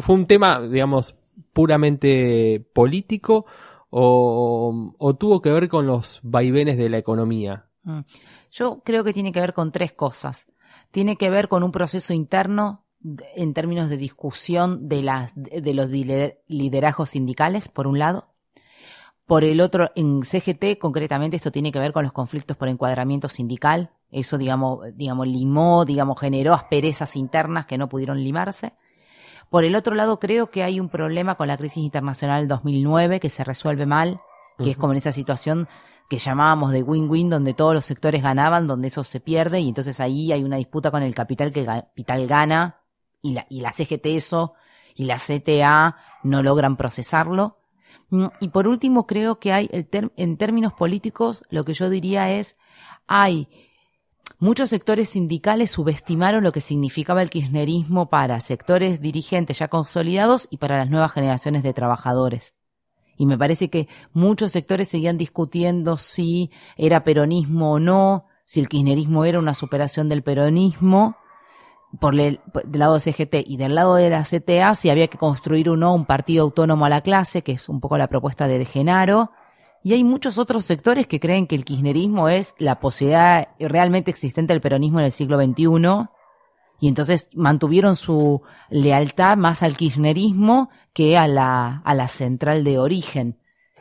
¿Fue 0.00 0.14
un 0.14 0.26
tema, 0.26 0.60
digamos, 0.60 1.14
puramente 1.52 2.66
político 2.72 3.46
o, 3.90 5.16
tuvo 5.18 5.40
que 5.40 5.52
ver 5.52 5.68
con 5.68 5.86
los 5.86 6.20
vaivenes 6.22 6.76
de 6.76 6.88
la 6.88 6.98
economía? 6.98 7.66
Mm. 7.84 8.00
Yo 8.50 8.82
creo 8.84 9.04
que 9.04 9.12
tiene 9.12 9.32
que 9.32 9.40
ver 9.40 9.54
con 9.54 9.70
tres 9.70 9.92
cosas. 9.92 10.46
Tiene 10.90 11.16
que 11.16 11.30
ver 11.30 11.48
con 11.48 11.62
un 11.62 11.70
proceso 11.70 12.12
interno 12.12 12.84
en 13.36 13.54
términos 13.54 13.90
de 13.90 13.96
discusión 13.96 14.88
de, 14.88 15.02
las, 15.02 15.32
de 15.36 15.74
los 15.74 15.90
lider- 15.90 16.40
liderazgos 16.48 17.10
sindicales, 17.10 17.68
por 17.68 17.86
un 17.86 17.98
lado. 17.98 18.34
Por 19.26 19.44
el 19.44 19.60
otro, 19.60 19.90
en 19.94 20.22
CGT 20.22 20.78
concretamente 20.78 21.36
esto 21.36 21.50
tiene 21.50 21.72
que 21.72 21.78
ver 21.78 21.92
con 21.92 22.04
los 22.04 22.12
conflictos 22.12 22.56
por 22.56 22.68
encuadramiento 22.68 23.28
sindical. 23.28 23.90
Eso, 24.10 24.38
digamos, 24.38 24.80
digamos, 24.94 25.26
limó, 25.26 25.84
digamos, 25.84 26.20
generó 26.20 26.52
asperezas 26.52 27.16
internas 27.16 27.66
que 27.66 27.78
no 27.78 27.88
pudieron 27.88 28.22
limarse. 28.22 28.74
Por 29.54 29.62
el 29.62 29.76
otro 29.76 29.94
lado, 29.94 30.18
creo 30.18 30.50
que 30.50 30.64
hay 30.64 30.80
un 30.80 30.88
problema 30.88 31.36
con 31.36 31.46
la 31.46 31.56
crisis 31.56 31.84
internacional 31.84 32.40
del 32.40 32.48
2009 32.48 33.20
que 33.20 33.30
se 33.30 33.44
resuelve 33.44 33.86
mal, 33.86 34.20
que 34.58 34.72
es 34.72 34.76
como 34.76 34.92
en 34.92 34.96
esa 34.96 35.12
situación 35.12 35.68
que 36.10 36.18
llamábamos 36.18 36.72
de 36.72 36.82
win-win, 36.82 37.30
donde 37.30 37.54
todos 37.54 37.72
los 37.72 37.84
sectores 37.84 38.20
ganaban, 38.20 38.66
donde 38.66 38.88
eso 38.88 39.04
se 39.04 39.20
pierde, 39.20 39.60
y 39.60 39.68
entonces 39.68 40.00
ahí 40.00 40.32
hay 40.32 40.42
una 40.42 40.56
disputa 40.56 40.90
con 40.90 41.04
el 41.04 41.14
capital 41.14 41.52
que 41.52 41.60
el 41.60 41.66
capital 41.66 42.26
gana, 42.26 42.80
y 43.22 43.34
la, 43.34 43.46
y 43.48 43.60
la 43.60 43.70
CGT 43.70 44.06
eso 44.06 44.54
y 44.96 45.04
la 45.04 45.18
CTA 45.18 45.98
no 46.24 46.42
logran 46.42 46.76
procesarlo. 46.76 47.60
Mm, 48.10 48.26
y 48.40 48.48
por 48.48 48.66
último, 48.66 49.06
creo 49.06 49.38
que 49.38 49.52
hay, 49.52 49.70
en 49.70 50.36
términos 50.36 50.72
políticos, 50.72 51.44
lo 51.48 51.64
que 51.64 51.74
yo 51.74 51.90
diría 51.90 52.28
es, 52.32 52.58
hay 53.06 53.48
Muchos 54.44 54.68
sectores 54.68 55.08
sindicales 55.08 55.70
subestimaron 55.70 56.44
lo 56.44 56.52
que 56.52 56.60
significaba 56.60 57.22
el 57.22 57.30
kirchnerismo 57.30 58.10
para 58.10 58.40
sectores 58.40 59.00
dirigentes 59.00 59.58
ya 59.58 59.68
consolidados 59.68 60.48
y 60.50 60.58
para 60.58 60.76
las 60.76 60.90
nuevas 60.90 61.12
generaciones 61.12 61.62
de 61.62 61.72
trabajadores. 61.72 62.52
Y 63.16 63.24
me 63.24 63.38
parece 63.38 63.70
que 63.70 63.88
muchos 64.12 64.52
sectores 64.52 64.88
seguían 64.88 65.16
discutiendo 65.16 65.96
si 65.96 66.50
era 66.76 67.04
peronismo 67.04 67.72
o 67.72 67.78
no, 67.78 68.26
si 68.44 68.60
el 68.60 68.68
kirchnerismo 68.68 69.24
era 69.24 69.38
una 69.38 69.54
superación 69.54 70.10
del 70.10 70.22
peronismo, 70.22 71.16
por 71.98 72.14
el, 72.20 72.40
del 72.64 72.80
lado 72.80 72.98
de 72.98 73.00
CGT 73.00 73.46
y 73.46 73.56
del 73.56 73.74
lado 73.74 73.94
de 73.94 74.10
la 74.10 74.24
CTA, 74.24 74.74
si 74.74 74.90
había 74.90 75.08
que 75.08 75.16
construir 75.16 75.70
o 75.70 75.76
no 75.78 75.94
un 75.94 76.04
partido 76.04 76.44
autónomo 76.44 76.84
a 76.84 76.90
la 76.90 77.00
clase, 77.00 77.40
que 77.40 77.52
es 77.52 77.70
un 77.70 77.80
poco 77.80 77.96
la 77.96 78.08
propuesta 78.08 78.46
de 78.46 78.58
De 78.58 78.66
Genaro, 78.66 79.30
y 79.86 79.92
hay 79.92 80.02
muchos 80.02 80.38
otros 80.38 80.64
sectores 80.64 81.06
que 81.06 81.20
creen 81.20 81.46
que 81.46 81.54
el 81.54 81.66
kirchnerismo 81.66 82.30
es 82.30 82.54
la 82.58 82.80
posibilidad 82.80 83.48
realmente 83.60 84.10
existente 84.10 84.54
del 84.54 84.62
peronismo 84.62 84.98
en 84.98 85.04
el 85.04 85.12
siglo 85.12 85.38
XXI. 85.38 86.08
Y 86.80 86.88
entonces 86.88 87.28
mantuvieron 87.34 87.94
su 87.94 88.40
lealtad 88.70 89.36
más 89.36 89.62
al 89.62 89.76
kirchnerismo 89.76 90.70
que 90.94 91.18
a 91.18 91.28
la, 91.28 91.82
a 91.84 91.94
la 91.94 92.08
central 92.08 92.64
de 92.64 92.78
origen. 92.78 93.38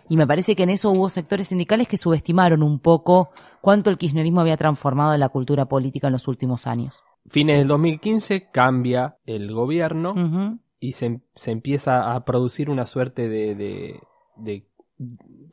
Y 0.09 0.17
me 0.17 0.27
parece 0.27 0.57
que 0.57 0.63
en 0.63 0.71
eso 0.71 0.91
hubo 0.91 1.07
sectores 1.09 1.47
sindicales 1.47 1.87
que 1.87 1.95
subestimaron 1.95 2.63
un 2.63 2.79
poco 2.79 3.29
cuánto 3.61 3.89
el 3.89 3.97
kirchnerismo 3.97 4.41
había 4.41 4.57
transformado 4.57 5.17
la 5.17 5.29
cultura 5.29 5.67
política 5.67 6.07
en 6.07 6.13
los 6.13 6.27
últimos 6.27 6.67
años. 6.67 7.05
Fines 7.29 7.59
del 7.59 7.69
2015 7.69 8.49
cambia 8.51 9.19
el 9.25 9.53
gobierno 9.53 10.59
y 10.81 10.91
se, 10.91 11.21
se, 11.35 11.51
empieza 11.51 12.13
a 12.13 12.25
producir 12.25 12.69
una 12.69 12.85
suerte 12.85 13.29
de, 13.29 13.55
de, 13.55 14.01
de 14.35 14.67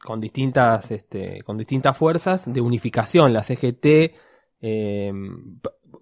con 0.02 0.20
distintas, 0.20 0.90
este, 0.90 1.42
con 1.42 1.58
distintas 1.58 1.96
fuerzas 1.96 2.52
de 2.52 2.60
unificación. 2.60 3.32
La 3.32 3.42
CGT 3.42 3.86
eh, 4.62 5.12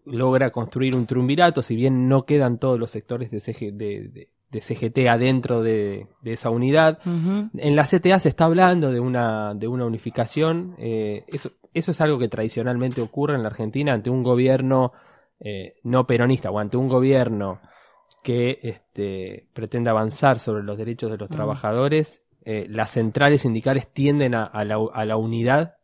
logra 0.05 0.51
construir 0.51 0.95
un 0.95 1.07
triunvirato, 1.07 1.63
si 1.63 1.77
bien 1.77 2.09
no 2.09 2.25
quedan 2.25 2.59
todos 2.59 2.79
los 2.79 2.91
sectores 2.91 3.31
de, 3.31 4.29
de, 4.51 4.61
CGT 4.61 5.09
adentro 5.09 5.63
de, 5.63 6.07
esa 6.25 6.51
unidad. 6.51 6.99
En 7.05 7.77
la 7.77 7.85
CTA 7.85 8.19
se 8.19 8.31
está 8.31 8.47
hablando 8.47 8.91
de 8.91 9.01
una, 9.01 9.55
de 9.55 9.69
una 9.69 9.85
unificación. 9.85 10.75
Eh, 10.79 11.25
eso, 11.29 11.51
eso 11.75 11.91
es 11.91 12.01
algo 12.01 12.19
que 12.19 12.29
tradicionalmente 12.29 13.01
ocurre 13.01 13.35
en 13.35 13.43
la 13.43 13.49
Argentina 13.49 13.93
ante 13.93 14.11
un 14.11 14.23
gobierno 14.23 14.93
eh, 15.41 15.75
no 15.85 16.05
peronista 16.07 16.51
o 16.51 16.59
ante 16.59 16.77
un 16.77 16.89
gobierno 16.89 17.61
que 18.25 18.59
este, 18.63 19.49
pretende 19.53 19.89
avanzar 19.89 20.41
sobre 20.41 20.65
los 20.65 20.77
derechos 20.77 21.11
de 21.11 21.17
los 21.17 21.29
trabajadores 21.29 22.23
eh, 22.45 22.67
las 22.69 22.91
centrales 22.91 23.43
sindicales 23.43 23.93
tienden 23.93 24.35
a, 24.35 24.65
la, 24.65 25.17
unidad? 25.17 25.75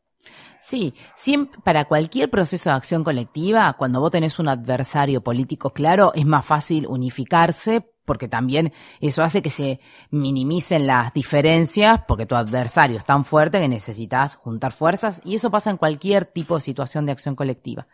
Sí, 0.60 0.94
siempre, 1.14 1.60
para 1.62 1.84
cualquier 1.84 2.30
proceso 2.30 2.70
de 2.70 2.76
acción 2.76 3.04
colectiva, 3.04 3.74
cuando 3.74 4.00
vos 4.00 4.10
tenés 4.10 4.38
un 4.38 4.48
adversario 4.48 5.22
político 5.22 5.70
claro, 5.70 6.12
es 6.14 6.24
más 6.24 6.46
fácil 6.46 6.86
unificarse 6.86 7.90
porque 8.04 8.28
también 8.28 8.72
eso 9.00 9.22
hace 9.22 9.42
que 9.42 9.50
se 9.50 9.80
minimicen 10.10 10.86
las 10.86 11.12
diferencias 11.12 12.02
porque 12.06 12.26
tu 12.26 12.34
adversario 12.34 12.96
es 12.96 13.04
tan 13.04 13.24
fuerte 13.24 13.60
que 13.60 13.68
necesitas 13.68 14.36
juntar 14.36 14.72
fuerzas 14.72 15.20
y 15.24 15.34
eso 15.34 15.50
pasa 15.50 15.70
en 15.70 15.78
cualquier 15.78 16.26
tipo 16.26 16.56
de 16.56 16.60
situación 16.60 17.06
de 17.06 17.12
acción 17.12 17.34
colectiva. 17.34 17.86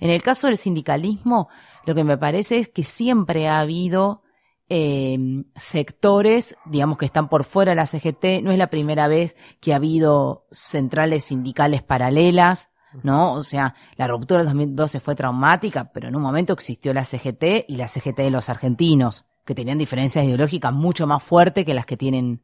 En 0.00 0.10
el 0.10 0.22
caso 0.22 0.46
del 0.46 0.58
sindicalismo, 0.58 1.48
lo 1.86 1.94
que 1.94 2.04
me 2.04 2.18
parece 2.18 2.58
es 2.58 2.68
que 2.68 2.84
siempre 2.84 3.48
ha 3.48 3.60
habido 3.60 4.22
eh, 4.68 5.44
sectores, 5.56 6.56
digamos 6.66 6.98
que 6.98 7.06
están 7.06 7.28
por 7.28 7.44
fuera 7.44 7.72
de 7.72 7.76
la 7.76 7.86
CGT. 7.86 8.42
No 8.42 8.50
es 8.50 8.58
la 8.58 8.70
primera 8.70 9.08
vez 9.08 9.36
que 9.60 9.72
ha 9.72 9.76
habido 9.76 10.46
centrales 10.50 11.24
sindicales 11.24 11.82
paralelas, 11.82 12.68
¿no? 13.02 13.32
O 13.32 13.42
sea, 13.42 13.74
la 13.96 14.06
ruptura 14.06 14.38
del 14.38 14.48
2012 14.48 15.00
fue 15.00 15.14
traumática, 15.14 15.90
pero 15.92 16.08
en 16.08 16.16
un 16.16 16.22
momento 16.22 16.52
existió 16.52 16.92
la 16.92 17.04
CGT 17.04 17.64
y 17.68 17.76
la 17.76 17.88
CGT 17.88 18.18
de 18.18 18.30
los 18.30 18.48
argentinos 18.48 19.24
que 19.48 19.54
tenían 19.54 19.78
diferencias 19.78 20.26
ideológicas 20.26 20.74
mucho 20.74 21.06
más 21.06 21.22
fuertes 21.22 21.64
que 21.64 21.72
las 21.72 21.86
que 21.86 21.96
tienen 21.96 22.42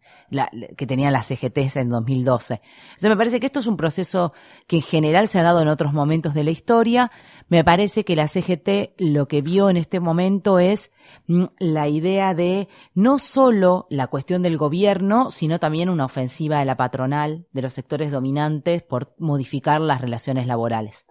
que 0.75 0.87
tenían 0.87 1.13
las 1.13 1.27
CGTs 1.27 1.77
en 1.77 1.91
2012. 1.91 2.63
Entonces 2.65 3.11
me 3.11 3.17
parece 3.19 3.41
que 3.41 3.47
esto 3.47 3.61
es 3.61 3.67
un 3.67 3.77
proceso 3.77 4.33
que 4.67 4.77
en 4.77 4.83
general 4.83 5.29
se 5.29 5.39
ha 5.39 5.43
dado 5.43 5.61
en 5.61 5.69
otros 5.69 5.93
momentos 5.93 6.33
de 6.33 6.45
la 6.45 6.51
historia. 6.51 7.11
Me 7.49 7.63
parece 7.63 8.07
que 8.07 8.17
la 8.17 8.27
CGT 8.27 8.95
lo 8.97 9.29
que 9.29 9.43
vio 9.43 9.69
en 9.69 9.77
este 9.77 10.01
momento 10.01 10.59
es 10.59 10.93
mm, 11.27 11.45
la 11.59 11.89
idea 11.89 12.33
de 12.33 12.69
no 12.95 13.19
solo 13.19 13.87
la 13.91 14.07
cuestión 14.07 14.43
del 14.43 14.57
gobierno, 14.57 15.31
sino 15.31 15.61
también 15.61 15.91
una 15.91 16.07
ofensiva 16.07 16.61
de 16.61 16.65
la 16.65 16.79
patronal, 16.79 17.45
de 17.53 17.61
los 17.61 17.75
sectores 17.75 18.13
dominantes 18.13 18.83
por 18.83 19.15
modificar 19.19 19.83
las 19.83 20.01
relaciones 20.01 20.47
laborales. 20.47 21.05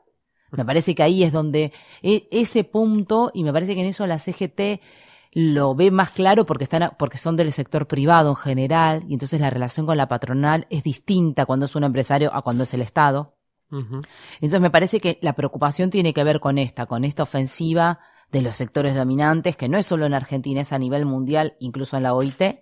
Me 0.50 0.66
parece 0.66 0.96
que 0.96 1.04
ahí 1.04 1.24
es 1.24 1.32
donde 1.32 1.72
e, 2.02 2.28
ese 2.32 2.64
punto, 2.64 3.30
y 3.32 3.44
me 3.44 3.54
parece 3.54 3.76
que 3.76 3.82
en 3.82 3.88
eso 3.88 4.08
la 4.08 4.18
CGT 4.18 4.82
lo 5.34 5.74
ve 5.74 5.90
más 5.90 6.12
claro 6.12 6.46
porque 6.46 6.64
están 6.64 6.92
porque 6.98 7.18
son 7.18 7.36
del 7.36 7.52
sector 7.52 7.88
privado 7.88 8.30
en 8.30 8.36
general 8.36 9.04
y 9.08 9.14
entonces 9.14 9.42
la 9.42 9.50
relación 9.50 9.86
con 9.86 9.98
la 9.98 10.08
patronal 10.08 10.68
es 10.70 10.84
distinta 10.84 11.46
cuando 11.46 11.66
es 11.66 11.76
un 11.76 11.84
empresario 11.84 12.34
a 12.34 12.42
cuando 12.42 12.64
es 12.64 12.74
el 12.74 12.82
Estado. 12.82 13.36
Entonces 13.72 14.62
me 14.62 14.70
parece 14.70 15.00
que 15.00 15.18
la 15.24 15.34
preocupación 15.34 15.90
tiene 15.90 16.14
que 16.14 16.24
ver 16.24 16.40
con 16.40 16.60
esta, 16.60 16.86
con 16.86 17.04
esta 17.04 17.24
ofensiva 17.24 18.00
de 18.32 18.44
los 18.44 18.56
sectores 18.56 18.94
dominantes, 18.94 19.58
que 19.58 19.68
no 19.68 19.80
es 19.80 19.88
solo 19.88 20.06
en 20.06 20.14
Argentina, 20.14 20.62
es 20.62 20.74
a 20.74 20.78
nivel 20.78 21.06
mundial, 21.06 21.56
incluso 21.60 21.98
en 21.98 22.04
la 22.04 22.14
OIT, 22.14 22.60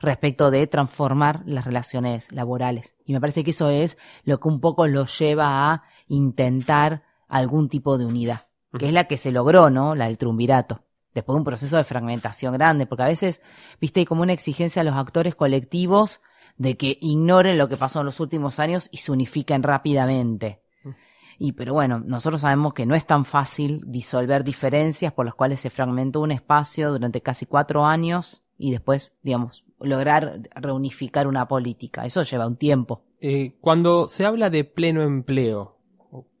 respecto 0.00 0.50
de 0.50 0.66
transformar 0.66 1.44
las 1.46 1.64
relaciones 1.64 2.32
laborales. 2.32 2.96
Y 3.04 3.12
me 3.12 3.20
parece 3.20 3.44
que 3.44 3.52
eso 3.52 3.70
es 3.70 3.98
lo 4.24 4.40
que 4.40 4.48
un 4.48 4.60
poco 4.60 4.88
los 4.88 5.16
lleva 5.16 5.72
a 5.72 5.84
intentar 6.08 7.04
algún 7.28 7.68
tipo 7.68 7.96
de 7.96 8.06
unidad, 8.06 8.48
que 8.76 8.86
es 8.86 8.92
la 8.92 9.04
que 9.04 9.18
se 9.18 9.30
logró, 9.30 9.70
¿no? 9.70 9.94
La 9.94 10.06
del 10.06 10.18
triunvirato 10.18 10.82
después 11.14 11.34
de 11.34 11.38
un 11.38 11.44
proceso 11.44 11.76
de 11.76 11.84
fragmentación 11.84 12.54
grande, 12.54 12.86
porque 12.86 13.04
a 13.04 13.08
veces, 13.08 13.40
viste, 13.80 14.00
hay 14.00 14.06
como 14.06 14.22
una 14.22 14.32
exigencia 14.32 14.82
a 14.82 14.84
los 14.84 14.94
actores 14.94 15.34
colectivos 15.34 16.20
de 16.56 16.76
que 16.76 16.98
ignoren 17.00 17.58
lo 17.58 17.68
que 17.68 17.76
pasó 17.76 18.00
en 18.00 18.06
los 18.06 18.20
últimos 18.20 18.58
años 18.58 18.88
y 18.92 18.98
se 18.98 19.12
unifiquen 19.12 19.62
rápidamente. 19.62 20.60
Y 21.38 21.52
pero 21.52 21.72
bueno, 21.72 21.98
nosotros 21.98 22.42
sabemos 22.42 22.72
que 22.72 22.86
no 22.86 22.94
es 22.94 23.04
tan 23.04 23.24
fácil 23.24 23.82
disolver 23.86 24.44
diferencias 24.44 25.12
por 25.12 25.24
las 25.26 25.34
cuales 25.34 25.60
se 25.60 25.70
fragmentó 25.70 26.20
un 26.20 26.30
espacio 26.30 26.92
durante 26.92 27.20
casi 27.20 27.46
cuatro 27.46 27.84
años 27.84 28.44
y 28.58 28.70
después, 28.70 29.12
digamos, 29.22 29.64
lograr 29.80 30.40
reunificar 30.54 31.26
una 31.26 31.48
política. 31.48 32.04
Eso 32.04 32.22
lleva 32.22 32.46
un 32.46 32.56
tiempo. 32.56 33.02
Eh, 33.20 33.56
cuando 33.60 34.08
se 34.08 34.24
habla 34.24 34.50
de 34.50 34.64
pleno 34.64 35.02
empleo, 35.02 35.78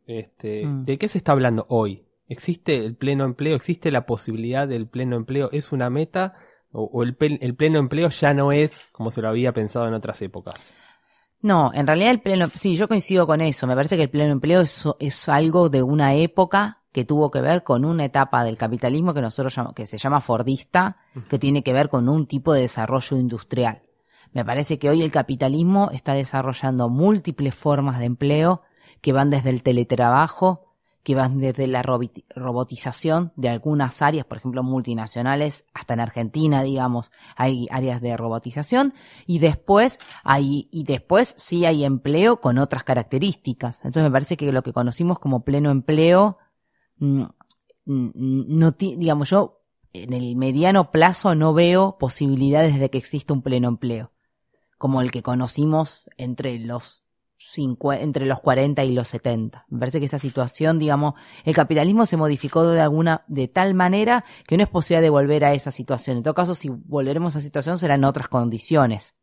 este, 0.06 0.66
mm. 0.66 0.84
¿de 0.84 0.98
qué 0.98 1.08
se 1.08 1.18
está 1.18 1.32
hablando 1.32 1.64
hoy? 1.68 2.04
¿Existe 2.32 2.78
el 2.78 2.96
pleno 2.96 3.26
empleo? 3.26 3.54
¿Existe 3.54 3.90
la 3.90 4.06
posibilidad 4.06 4.66
del 4.66 4.86
pleno 4.88 5.16
empleo? 5.16 5.50
¿Es 5.52 5.70
una 5.70 5.90
meta? 5.90 6.32
¿O, 6.72 7.02
el, 7.02 7.14
pleno 7.14 7.78
empleo 7.78 8.08
ya 8.08 8.32
no 8.32 8.52
es 8.52 8.88
como 8.90 9.10
se 9.10 9.20
lo 9.20 9.28
había 9.28 9.52
pensado 9.52 9.86
en 9.86 9.92
otras 9.92 10.22
épocas? 10.22 10.72
No, 11.42 11.72
en 11.74 11.86
realidad 11.86 12.10
el 12.10 12.22
pleno, 12.22 12.48
sí, 12.48 12.74
yo 12.76 12.88
coincido 12.88 13.26
con 13.26 13.42
eso. 13.42 13.66
Me 13.66 13.74
parece 13.74 13.98
que 13.98 14.04
el 14.04 14.08
pleno 14.08 14.32
empleo 14.32 14.62
es, 14.62 14.82
es 14.98 15.28
algo 15.28 15.68
de 15.68 15.82
una 15.82 16.14
época 16.14 16.80
que 16.90 17.04
tuvo 17.04 17.30
que 17.30 17.42
ver 17.42 17.64
con 17.64 17.84
una 17.84 18.06
etapa 18.06 18.44
del 18.44 18.56
capitalismo 18.56 19.12
que 19.12 19.20
nosotros 19.20 19.54
llamamos, 19.54 19.74
que 19.74 19.84
se 19.84 19.98
llama 19.98 20.22
Fordista, 20.22 20.96
que 21.28 21.38
tiene 21.38 21.62
que 21.62 21.74
ver 21.74 21.90
con 21.90 22.08
un 22.08 22.26
tipo 22.26 22.54
de 22.54 22.62
desarrollo 22.62 23.18
industrial. 23.18 23.82
Me 24.32 24.42
parece 24.42 24.78
que 24.78 24.88
hoy 24.88 25.02
el 25.02 25.12
capitalismo 25.12 25.90
está 25.92 26.14
desarrollando 26.14 26.88
múltiples 26.88 27.54
formas 27.54 27.98
de 27.98 28.06
empleo 28.06 28.62
que 29.02 29.12
van 29.12 29.28
desde 29.28 29.50
el 29.50 29.62
teletrabajo 29.62 30.71
que 31.02 31.14
van 31.16 31.38
desde 31.38 31.66
la 31.66 31.82
robotización 31.82 33.32
de 33.34 33.48
algunas 33.48 34.02
áreas, 34.02 34.24
por 34.24 34.38
ejemplo, 34.38 34.62
multinacionales, 34.62 35.64
hasta 35.74 35.94
en 35.94 36.00
Argentina, 36.00 36.62
digamos, 36.62 37.10
hay 37.36 37.66
áreas 37.70 38.00
de 38.00 38.16
robotización, 38.16 38.94
y 39.26 39.40
después 39.40 39.98
hay, 40.22 40.68
y 40.70 40.84
después 40.84 41.34
sí 41.36 41.64
hay 41.64 41.84
empleo 41.84 42.40
con 42.40 42.58
otras 42.58 42.84
características. 42.84 43.78
Entonces 43.78 44.04
me 44.04 44.10
parece 44.10 44.36
que 44.36 44.52
lo 44.52 44.62
que 44.62 44.72
conocimos 44.72 45.18
como 45.18 45.44
pleno 45.44 45.70
empleo, 45.70 46.38
mm, 46.98 47.22
mm, 47.86 48.10
no, 48.14 48.70
digamos, 48.70 49.30
yo 49.30 49.62
en 49.92 50.12
el 50.12 50.36
mediano 50.36 50.92
plazo 50.92 51.34
no 51.34 51.52
veo 51.52 51.98
posibilidades 51.98 52.78
de 52.78 52.90
que 52.90 52.98
exista 52.98 53.32
un 53.32 53.42
pleno 53.42 53.68
empleo, 53.68 54.12
como 54.78 55.00
el 55.00 55.10
que 55.10 55.22
conocimos 55.22 56.08
entre 56.16 56.60
los 56.60 57.02
entre 58.00 58.26
los 58.26 58.40
40 58.40 58.84
y 58.84 58.92
los 58.92 59.08
70. 59.08 59.66
Me 59.68 59.78
parece 59.78 59.98
que 59.98 60.06
esa 60.06 60.18
situación, 60.18 60.78
digamos, 60.78 61.14
el 61.44 61.54
capitalismo 61.54 62.06
se 62.06 62.16
modificó 62.16 62.66
de 62.66 62.80
alguna, 62.80 63.24
de 63.28 63.48
tal 63.48 63.74
manera 63.74 64.24
que 64.46 64.56
no 64.56 64.62
es 64.62 64.68
posible 64.68 65.02
de 65.02 65.10
volver 65.10 65.44
a 65.44 65.52
esa 65.52 65.70
situación. 65.70 66.18
En 66.18 66.22
todo 66.22 66.34
caso, 66.34 66.54
si 66.54 66.68
volveremos 66.68 67.34
a 67.34 67.38
esa 67.38 67.44
situación 67.44 67.78
serán 67.78 68.04
otras 68.04 68.28
condiciones. 68.28 69.14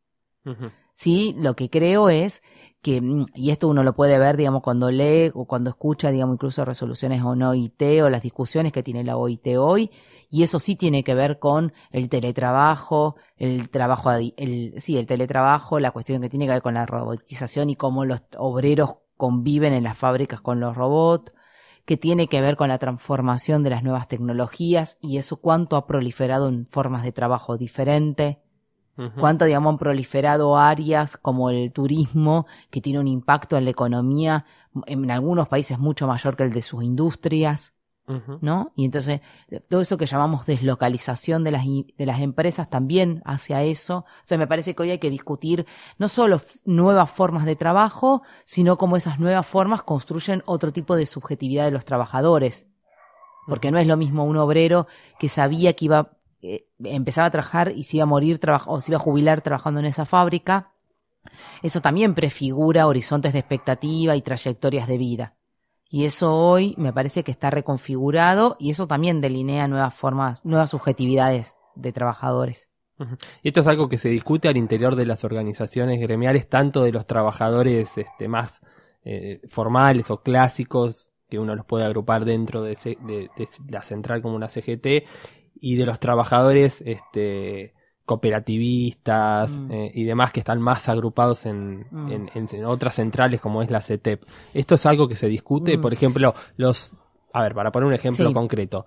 Sí, 1.00 1.34
lo 1.38 1.56
que 1.56 1.70
creo 1.70 2.10
es 2.10 2.42
que, 2.82 3.00
mm, 3.00 3.28
y 3.34 3.52
esto 3.52 3.70
uno 3.70 3.84
lo 3.84 3.96
puede 3.96 4.20
ver, 4.20 4.36
digamos, 4.36 4.62
cuando 4.62 4.92
lee 4.92 5.32
o 5.34 5.46
cuando 5.46 5.70
escucha, 5.70 6.12
digamos, 6.12 6.34
incluso 6.34 6.66
resoluciones 6.66 7.24
o 7.24 7.38
no 7.38 7.52
OIT 7.52 8.02
o 8.04 8.10
las 8.10 8.22
discusiones 8.22 8.74
que 8.74 8.84
tiene 8.84 9.06
la 9.06 9.16
OIT 9.16 9.48
hoy, 9.58 9.92
y 10.30 10.44
eso 10.44 10.60
sí 10.60 10.76
tiene 10.76 11.06
que 11.06 11.16
ver 11.16 11.40
con 11.40 11.72
el 11.92 12.10
teletrabajo, 12.10 13.16
el 13.38 13.70
trabajo, 13.70 14.12
el, 14.12 14.74
sí, 14.82 14.98
el 14.98 15.06
teletrabajo, 15.06 15.80
la 15.80 15.92
cuestión 15.92 16.22
que 16.22 16.28
tiene 16.28 16.48
que 16.48 16.52
ver 16.52 16.62
con 16.62 16.74
la 16.74 16.86
robotización 16.86 17.70
y 17.70 17.78
cómo 17.78 18.04
los 18.04 18.22
obreros 18.38 18.98
conviven 19.16 19.72
en 19.72 19.86
las 19.86 19.98
fábricas 19.98 20.42
con 20.42 20.60
los 20.60 20.76
robots, 20.76 21.32
que 21.86 21.96
tiene 21.96 22.28
que 22.28 22.42
ver 22.42 22.58
con 22.58 22.68
la 22.68 22.78
transformación 22.78 23.64
de 23.64 23.70
las 23.70 23.84
nuevas 23.84 24.10
tecnologías 24.10 24.98
y 25.00 25.18
eso 25.18 25.38
cuánto 25.38 25.78
ha 25.78 25.88
proliferado 25.88 26.50
en 26.50 26.68
formas 26.68 27.04
de 27.04 27.14
trabajo 27.14 27.56
cuánto, 29.20 29.46
digamos, 29.46 29.74
han 29.74 29.78
proliferado 29.78 30.58
áreas 30.58 31.18
como 31.18 31.50
el 31.50 31.72
turismo, 31.72 32.48
que 32.70 32.82
tiene 32.82 33.00
un 33.00 33.08
impacto 33.08 33.58
en 33.58 33.66
la 33.66 33.72
economía, 33.72 34.46
en 34.86 35.10
algunos 35.12 35.48
países 35.48 35.80
mucho 35.80 36.08
mayor 36.08 36.36
que 36.36 36.44
el 36.44 36.52
de 36.52 36.62
sus 36.62 36.84
industrias, 36.84 37.74
¿no? 38.42 38.72
Y 38.76 38.86
entonces, 38.86 39.22
todo 39.68 39.82
eso 39.82 39.98
que 39.98 40.08
llamamos 40.08 40.48
deslocalización 40.48 41.44
de 41.44 41.52
las, 41.52 41.64
de 41.64 42.06
las 42.08 42.22
empresas 42.22 42.68
también 42.68 43.22
hacia 43.24 43.62
eso. 43.62 43.98
O 44.00 44.26
sea, 44.26 44.40
me 44.40 44.48
parece 44.48 44.74
que 44.74 44.82
hoy 44.82 44.90
hay 44.90 44.98
que 44.98 45.12
discutir 45.12 45.68
no 46.00 46.10
solo 46.10 46.42
nuevas 46.66 47.12
formas 47.12 47.46
de 47.46 47.56
trabajo, 47.56 48.24
sino 48.46 48.80
cómo 48.80 48.98
esas 48.98 49.20
nuevas 49.20 49.46
formas 49.46 49.84
construyen 49.84 50.42
otro 50.46 50.74
tipo 50.74 50.96
de 50.96 51.06
subjetividad 51.06 51.66
de 51.66 51.72
los 51.72 51.86
trabajadores. 51.86 52.66
Porque 53.48 53.72
no 53.72 53.78
es 53.78 53.86
lo 53.86 53.96
mismo 53.96 54.26
un 54.26 54.38
obrero 54.38 54.88
que 55.20 55.30
sabía 55.30 55.74
que 55.74 55.86
iba 55.86 56.19
eh, 56.42 56.68
empezaba 56.84 57.28
a 57.28 57.32
trabajar 57.32 57.74
y 57.76 57.84
se 57.84 57.98
iba 57.98 58.04
a 58.04 58.08
morir 58.08 58.40
o 58.68 58.82
se 58.82 58.92
iba 58.92 58.98
a 58.98 59.02
jubilar 59.02 59.42
trabajando 59.42 59.80
en 59.80 59.86
esa 59.86 60.06
fábrica, 60.06 60.72
eso 61.62 61.82
también 61.82 62.16
prefigura 62.16 62.88
horizontes 62.88 63.34
de 63.34 63.40
expectativa 63.40 64.16
y 64.16 64.22
trayectorias 64.22 64.88
de 64.88 64.98
vida. 64.98 65.36
Y 65.90 66.06
eso 66.06 66.36
hoy 66.36 66.76
me 66.78 66.94
parece 66.94 67.24
que 67.24 67.32
está 67.32 67.50
reconfigurado 67.50 68.56
y 68.60 68.70
eso 68.70 68.88
también 68.88 69.22
delinea 69.22 69.68
nuevas 69.68 69.94
formas, 69.94 70.40
nuevas 70.46 70.70
subjetividades 70.70 71.58
de 71.76 71.92
trabajadores. 71.92 72.70
Y 73.42 73.48
esto 73.48 73.62
es 73.62 73.68
algo 73.68 73.88
que 73.88 73.98
se 73.98 74.10
discute 74.10 74.50
al 74.50 74.58
interior 74.58 74.96
de 74.96 75.06
las 75.06 75.24
organizaciones 75.24 76.00
gremiales, 76.00 76.48
tanto 76.48 76.84
de 76.84 76.92
los 76.92 77.08
trabajadores 77.08 77.98
este, 77.98 78.28
más 78.28 78.62
eh, 79.04 79.42
formales 79.48 80.12
o 80.12 80.22
clásicos, 80.22 81.10
que 81.30 81.40
uno 81.40 81.56
los 81.56 81.66
puede 81.66 81.86
agrupar 81.86 82.26
dentro 82.26 82.62
de, 82.62 82.76
de, 82.76 83.30
la 83.70 83.84
central 83.84 84.22
como 84.22 84.36
una 84.36 84.50
CGT, 84.50 85.08
y 85.62 85.76
de 85.76 85.86
los 85.86 86.00
trabajadores 86.00 86.82
este, 86.86 87.74
cooperativistas 88.06 89.52
mm. 89.52 89.72
eh, 89.72 89.92
y 89.94 90.04
demás 90.04 90.32
que 90.32 90.40
están 90.40 90.62
más 90.62 90.90
agrupados 90.90 91.46
en, 91.46 91.86
mm. 91.92 92.30
en, 92.34 92.66
otras 92.66 92.96
centrales 92.96 93.42
como 93.42 93.62
es 93.62 93.70
la 93.70 93.82
CETEP. 93.82 94.24
Esto 94.54 94.76
es 94.76 94.86
algo 94.86 95.08
que 95.08 95.16
se 95.16 95.28
discute, 95.28 95.78
mm. 95.78 95.82
por 95.82 95.94
ejemplo, 95.94 96.34
los, 96.58 96.94
a 97.34 97.44
ver, 97.44 97.54
para 97.54 97.72
poner 97.72 97.88
un 97.88 97.94
ejemplo 97.94 98.34
concreto, 98.34 98.86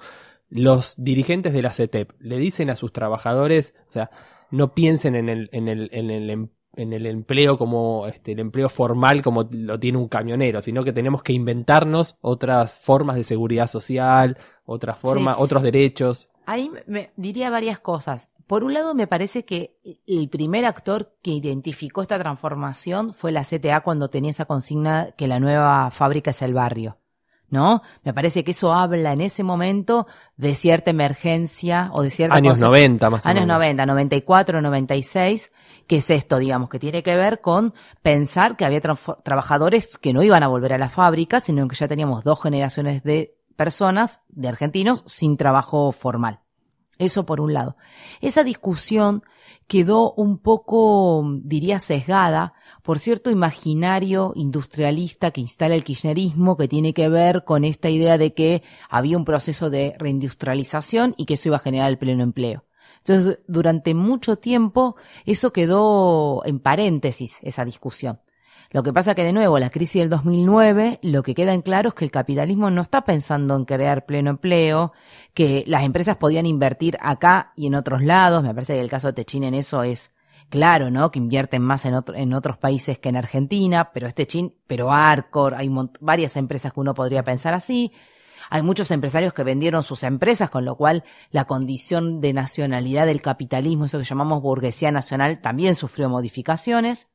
los 0.51 0.95
dirigentes 0.99 1.53
de 1.53 1.63
la 1.63 1.71
CETEP 1.71 2.13
le 2.21 2.39
dicen 2.39 2.69
a 2.71 2.77
sus 2.77 2.93
trabajadores, 2.93 3.75
o 3.89 3.93
sea, 3.93 4.11
no 4.51 4.75
piensen 4.75 5.15
en 5.15 5.29
el, 5.29 5.49
en 5.53 5.69
el, 5.69 5.89
en 5.93 6.11
el 6.11 6.31
em, 6.31 6.49
en 6.75 6.93
el 6.93 7.07
empleo 7.07 7.59
como 7.59 8.07
este, 8.07 8.33
el 8.33 8.41
empleo 8.41 8.69
formal 8.69 9.23
como 9.23 9.49
lo 9.53 9.79
tiene 9.79 9.99
un 9.99 10.09
camionero, 10.09 10.63
sino 10.63 10.85
que 10.85 10.93
tenemos 10.93 11.23
que 11.23 11.33
inventarnos 11.33 12.17
otras 12.21 12.79
formas 12.79 13.17
de 13.17 13.25
seguridad 13.25 13.67
social, 13.67 14.39
otras 14.65 14.99
formas, 14.99 15.37
otros 15.39 15.63
derechos. 15.63 16.29
Ahí 16.47 16.71
me 16.87 17.13
diría 17.17 17.51
varias 17.51 17.79
cosas. 17.79 18.29
Por 18.47 18.65
un 18.65 18.75
lado, 18.75 18.95
me 18.95 19.07
parece 19.07 19.45
que 19.45 19.79
el 20.07 20.29
primer 20.29 20.65
actor 20.67 21.15
que 21.23 21.31
identificó 21.31 22.03
esta 22.03 22.19
transformación 22.19 23.15
fue 23.15 23.33
la 23.33 23.45
CTA 23.45 23.81
cuando 23.81 24.11
tenía 24.11 24.31
esa 24.31 24.45
consigna 24.45 25.13
que 25.17 25.27
la 25.27 25.41
nueva 25.41 25.91
fábrica 25.91 26.31
es 26.31 26.43
el 26.43 26.53
barrio. 26.53 26.99
¿No? 27.49 27.83
Me 28.03 28.15
parece 28.15 28.45
que 28.45 28.53
eso 28.53 28.73
habla 28.73 29.13
en 29.13 29.21
ese 29.21 29.43
momento 29.43 30.07
de 30.39 30.55
cierta 30.55 30.91
emergencia 30.91 31.91
o 31.93 32.03
de 32.03 32.09
cierta... 32.09 32.35
Años 32.35 32.61
90 32.61 33.11
más 33.11 33.27
o 33.27 33.29
menos. 33.29 33.43
Años 33.43 33.47
90, 33.47 33.87
94, 33.87 34.63
96, 34.63 35.53
que 35.87 35.97
es 35.97 36.11
esto, 36.11 36.39
digamos, 36.39 36.71
que 36.71 36.79
tiene 36.79 37.03
que 37.03 37.15
ver 37.15 37.43
con 37.43 37.75
pensar 38.01 38.57
que 38.57 38.65
había 38.65 38.81
trabajadores 38.81 39.99
que 39.99 40.15
no 40.15 40.23
iban 40.23 40.43
a 40.43 40.49
volver 40.49 40.73
a 40.73 40.79
la 40.79 40.89
fábrica, 40.89 41.41
sino 41.41 41.69
que 41.69 41.77
ya 41.77 41.89
teníamos 41.89 42.25
dos 42.25 42.43
generaciones 42.43 43.03
de 43.03 43.37
personas, 43.63 44.23
de 44.29 44.49
argentinos, 44.49 45.05
sin 45.07 45.37
trabajo 45.37 45.93
formal. 45.93 46.41
Eso 46.99 47.25
por 47.25 47.41
un 47.41 47.53
lado. 47.53 47.77
Esa 48.21 48.43
discusión 48.43 49.23
quedó 49.69 50.15
un 50.15 50.39
poco, 50.39 51.25
diría, 51.45 51.79
sesgada 51.79 52.55
por 52.83 52.99
cierto 52.99 53.31
imaginario 53.31 54.33
industrialista 54.35 55.31
que 55.31 55.43
instala 55.43 55.77
el 55.77 55.85
kirchnerismo, 55.85 56.57
que 56.57 56.67
tiene 56.67 56.93
que 56.93 57.09
ver 57.09 57.45
con 57.45 57.65
esta 57.65 57.89
idea 57.89 58.19
de 58.19 58.35
que 58.35 58.65
había 58.91 59.17
un 59.17 59.25
proceso 59.25 59.71
de 59.71 59.95
reindustrialización 59.97 61.15
y 61.17 61.27
que 61.27 61.35
eso 61.35 61.49
iba 61.49 61.59
a 61.59 61.67
generar 61.67 61.89
el 61.89 61.99
pleno 61.99 62.25
empleo. 62.25 62.65
Entonces, 62.99 63.39
durante 63.47 63.95
mucho 63.95 64.39
tiempo, 64.39 64.97
eso 65.25 65.53
quedó 65.53 66.45
en 66.45 66.59
paréntesis, 66.59 67.39
esa 67.43 67.65
discusión. 67.65 68.19
Lo 68.73 68.83
que 68.83 68.93
pasa 68.95 69.15
que 69.15 69.23
de 69.23 69.35
nuevo, 69.35 69.59
la 69.59 69.69
crisis 69.69 70.01
del 70.01 70.09
2009, 70.09 70.99
lo 71.03 71.23
que 71.23 71.35
queda 71.35 71.53
en 71.53 71.61
claro 71.61 71.91
es 71.91 71.95
que 71.95 72.07
el 72.07 72.11
capitalismo 72.11 72.71
no 72.71 72.81
está 72.81 73.03
pensando 73.03 73.55
en 73.55 73.67
crear 73.67 74.07
pleno 74.07 74.31
empleo, 74.31 74.93
que 75.35 75.63
las 75.67 75.83
empresas 75.83 76.17
podían 76.17 76.47
invertir 76.47 76.97
acá 77.03 77.53
y 77.55 77.67
en 77.67 77.75
otros 77.75 78.03
lados. 78.03 78.43
Me 78.43 78.55
parece 78.55 78.75
que 78.75 78.81
el 78.81 78.89
caso 78.89 79.09
de 79.09 79.13
Techin 79.13 79.45
en 79.45 79.55
eso 79.55 79.83
es 79.83 80.11
claro, 80.49 80.91
¿no? 80.91 81.11
Que 81.11 81.19
invierten 81.19 81.61
más 81.61 81.85
en, 81.85 82.03
en 82.15 82.33
otros 82.33 82.57
países 82.57 82.99
que 82.99 83.11
en 83.11 83.17
Argentina, 83.17 83.91
pero 83.93 84.07
este 84.07 84.27
Chin, 84.27 84.55
pero 84.67 84.91
Arcor, 84.91 85.55
hay 85.55 85.71
varias 86.01 86.37
empresas 86.37 86.73
que 86.73 86.81
uno 86.81 86.95
podría 86.95 87.23
pensar 87.23 87.53
así. 87.53 87.93
Hay 88.49 88.63
muchos 88.63 88.91
empresarios 88.91 89.35
que 89.35 89.45
vendieron 89.45 89.83
sus 89.83 90.03
empresas, 90.03 90.49
con 90.49 90.65
lo 90.65 90.77
cual 90.77 91.05
la 91.31 91.45
condición 91.45 92.23
de 92.23 92.33
nacionalidad 92.33 93.05
del 93.05 93.21
capitalismo, 93.21 93.85
eso 93.85 93.99
que 93.99 94.05
llamamos 94.05 94.41
burguesía 94.41 94.91
nacional, 94.91 95.43
también 95.43 95.75
sufrió 95.75 96.09
modificaciones. 96.09 97.07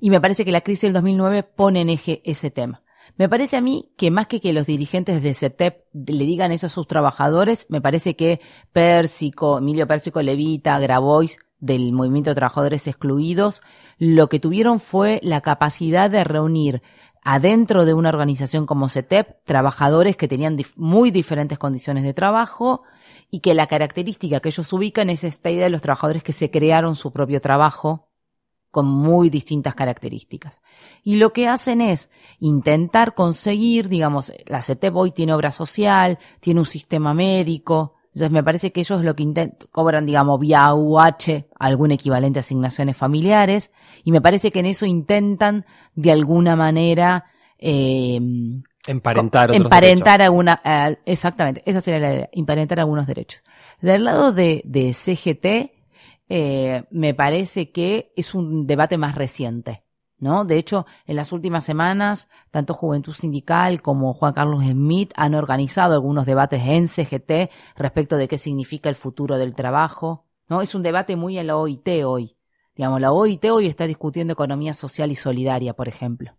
Y 0.00 0.10
me 0.10 0.20
parece 0.20 0.44
que 0.44 0.52
la 0.52 0.62
crisis 0.62 0.82
del 0.82 0.94
2009 0.94 1.42
pone 1.42 1.80
en 1.80 1.90
eje 1.90 2.22
ese 2.24 2.50
tema. 2.50 2.82
Me 3.16 3.28
parece 3.28 3.56
a 3.56 3.60
mí 3.60 3.92
que 3.96 4.10
más 4.10 4.26
que 4.26 4.40
que 4.40 4.52
los 4.52 4.66
dirigentes 4.66 5.22
de 5.22 5.34
CETEP 5.34 5.84
le 5.92 6.24
digan 6.24 6.52
eso 6.52 6.66
a 6.66 6.70
sus 6.70 6.86
trabajadores, 6.86 7.66
me 7.68 7.80
parece 7.80 8.16
que 8.16 8.40
Pérsico, 8.72 9.58
Emilio 9.58 9.86
Pérsico 9.86 10.22
Levita, 10.22 10.78
Grabois, 10.78 11.38
del 11.58 11.92
movimiento 11.92 12.30
de 12.30 12.34
trabajadores 12.34 12.86
excluidos, 12.86 13.62
lo 13.98 14.28
que 14.28 14.40
tuvieron 14.40 14.80
fue 14.80 15.20
la 15.22 15.42
capacidad 15.42 16.10
de 16.10 16.24
reunir 16.24 16.82
adentro 17.22 17.84
de 17.84 17.94
una 17.94 18.08
organización 18.08 18.66
como 18.66 18.88
CETEP 18.88 19.44
trabajadores 19.44 20.16
que 20.16 20.26
tenían 20.26 20.58
muy 20.74 21.10
diferentes 21.12 21.58
condiciones 21.58 22.02
de 22.02 22.14
trabajo 22.14 22.82
y 23.30 23.40
que 23.40 23.54
la 23.54 23.68
característica 23.68 24.40
que 24.40 24.48
ellos 24.48 24.72
ubican 24.72 25.08
es 25.08 25.22
esta 25.22 25.50
idea 25.50 25.64
de 25.64 25.70
los 25.70 25.82
trabajadores 25.82 26.24
que 26.24 26.32
se 26.32 26.50
crearon 26.50 26.96
su 26.96 27.12
propio 27.12 27.40
trabajo 27.40 28.08
con 28.72 28.86
muy 28.86 29.30
distintas 29.30 29.76
características. 29.76 30.62
Y 31.04 31.16
lo 31.16 31.32
que 31.32 31.46
hacen 31.46 31.80
es 31.80 32.10
intentar 32.40 33.14
conseguir, 33.14 33.88
digamos, 33.88 34.32
la 34.46 34.64
hoy 34.94 35.12
tiene 35.12 35.34
obra 35.34 35.52
social, 35.52 36.18
tiene 36.40 36.58
un 36.58 36.66
sistema 36.66 37.14
médico, 37.14 37.94
entonces 38.14 38.30
me 38.30 38.42
parece 38.42 38.72
que 38.72 38.80
ellos 38.80 39.02
lo 39.02 39.14
que 39.14 39.22
intentan, 39.22 39.68
cobran, 39.70 40.04
digamos, 40.04 40.40
vía 40.40 40.74
UH 40.74 41.46
algún 41.58 41.92
equivalente 41.92 42.38
a 42.38 42.40
asignaciones 42.40 42.96
familiares, 42.96 43.70
y 44.04 44.12
me 44.12 44.20
parece 44.20 44.50
que 44.50 44.60
en 44.60 44.66
eso 44.66 44.84
intentan, 44.84 45.64
de 45.94 46.12
alguna 46.12 46.56
manera, 46.56 47.24
eh, 47.58 48.20
emparentar 48.86 49.54
emparentar 49.54 50.20
alguna, 50.22 50.60
eh, 50.64 50.98
exactamente, 51.06 51.62
esa 51.64 51.80
sería 51.80 52.00
la 52.00 52.14
idea, 52.14 52.28
emparentar 52.32 52.80
algunos 52.80 53.06
derechos. 53.06 53.42
Del 53.80 54.04
lado 54.04 54.32
de, 54.32 54.62
de 54.64 54.92
CGT, 54.92 55.81
eh, 56.34 56.84
me 56.90 57.12
parece 57.12 57.72
que 57.72 58.14
es 58.16 58.34
un 58.34 58.66
debate 58.66 58.96
más 58.96 59.16
reciente. 59.16 59.84
¿No? 60.18 60.46
De 60.46 60.56
hecho, 60.56 60.86
en 61.04 61.16
las 61.16 61.30
últimas 61.32 61.62
semanas, 61.64 62.28
tanto 62.50 62.72
Juventud 62.74 63.12
Sindical 63.12 63.82
como 63.82 64.14
Juan 64.14 64.32
Carlos 64.32 64.62
Smith 64.64 65.12
han 65.16 65.34
organizado 65.34 65.94
algunos 65.94 66.24
debates 66.24 66.62
en 66.64 66.88
CGT 66.88 67.50
respecto 67.76 68.16
de 68.16 68.28
qué 68.28 68.38
significa 68.38 68.88
el 68.88 68.96
futuro 68.96 69.36
del 69.36 69.54
trabajo. 69.54 70.24
¿no? 70.48 70.62
Es 70.62 70.74
un 70.74 70.82
debate 70.82 71.16
muy 71.16 71.38
en 71.38 71.48
la 71.48 71.56
OIT 71.56 72.04
hoy. 72.06 72.36
Digamos, 72.76 73.00
la 73.00 73.12
OIT 73.12 73.44
hoy 73.46 73.66
está 73.66 73.86
discutiendo 73.86 74.32
economía 74.32 74.72
social 74.72 75.10
y 75.10 75.16
solidaria, 75.16 75.74
por 75.74 75.88
ejemplo. 75.88 76.32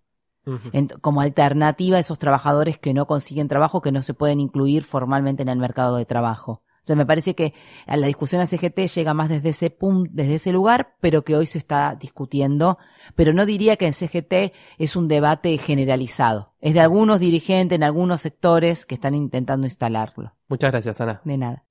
como 1.01 1.21
alternativa 1.21 1.97
a 1.97 1.99
esos 1.99 2.17
trabajadores 2.17 2.79
que 2.79 2.93
no 2.95 3.05
consiguen 3.05 3.47
trabajo, 3.47 3.81
que 3.81 3.91
no 3.91 4.01
se 4.01 4.15
pueden 4.15 4.39
incluir 4.39 4.85
formalmente 4.85 5.43
en 5.43 5.49
el 5.49 5.59
mercado 5.59 5.97
de 5.97 6.05
trabajo. 6.05 6.63
O 6.83 6.85
sea, 6.85 6.97
me 6.97 7.05
parece 7.05 7.33
que 7.33 7.53
la 7.87 8.07
discusión 8.07 8.41
a 8.41 8.45
CGT 8.45 8.87
llega 8.93 9.13
más 9.13 9.29
desde 9.29 9.49
ese 9.49 9.69
punto, 9.69 10.11
desde 10.13 10.35
ese 10.35 10.51
lugar, 10.51 10.95
pero 10.99 11.23
que 11.23 11.37
hoy 11.37 11.45
se 11.45 11.57
está 11.57 11.95
discutiendo. 11.95 12.77
Pero 13.15 13.33
no 13.33 13.45
diría 13.45 13.77
que 13.77 13.87
en 13.87 13.93
CGT 13.93 14.53
es 14.77 14.97
un 14.97 15.07
debate 15.07 15.57
generalizado. 15.57 16.51
Es 16.59 16.73
de 16.73 16.81
algunos 16.81 17.21
dirigentes 17.21 17.77
en 17.77 17.83
algunos 17.83 18.19
sectores 18.19 18.85
que 18.85 18.95
están 18.95 19.15
intentando 19.15 19.65
instalarlo. 19.65 20.33
Muchas 20.49 20.71
gracias, 20.71 20.99
Ana. 20.99 21.21
De 21.23 21.37
nada. 21.37 21.63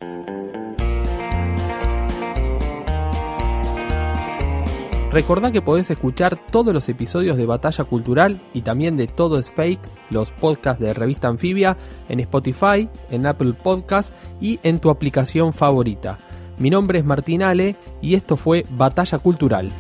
Recordá 5.13 5.53
que 5.53 5.61
podés 5.61 5.91
escuchar 5.91 6.39
todos 6.51 6.73
los 6.73 6.89
episodios 6.89 7.37
de 7.37 7.45
Batalla 7.45 7.85
Cultural 7.85 8.41
y 8.55 8.63
también 8.63 8.97
de 8.97 9.09
Todo 9.09 9.39
es 9.39 9.51
Fake, 9.51 9.81
los 10.09 10.31
podcasts 10.31 10.83
de 10.83 10.95
Revista 10.95 11.29
Anfibia, 11.29 11.77
en 12.09 12.21
Spotify, 12.21 12.89
en 13.11 13.27
Apple 13.27 13.53
Podcasts 13.53 14.11
y 14.41 14.59
en 14.63 14.81
tu 14.81 14.89
aplicación 14.89 15.53
favorita. 15.53 16.19
Mi 16.57 16.71
nombre 16.71 16.99
es 16.99 17.05
Martín 17.05 17.43
Ale 17.43 17.77
y 18.01 18.15
esto 18.15 18.39
fue 18.39 18.65
Batalla 18.71 19.19
Cultural. 19.19 19.71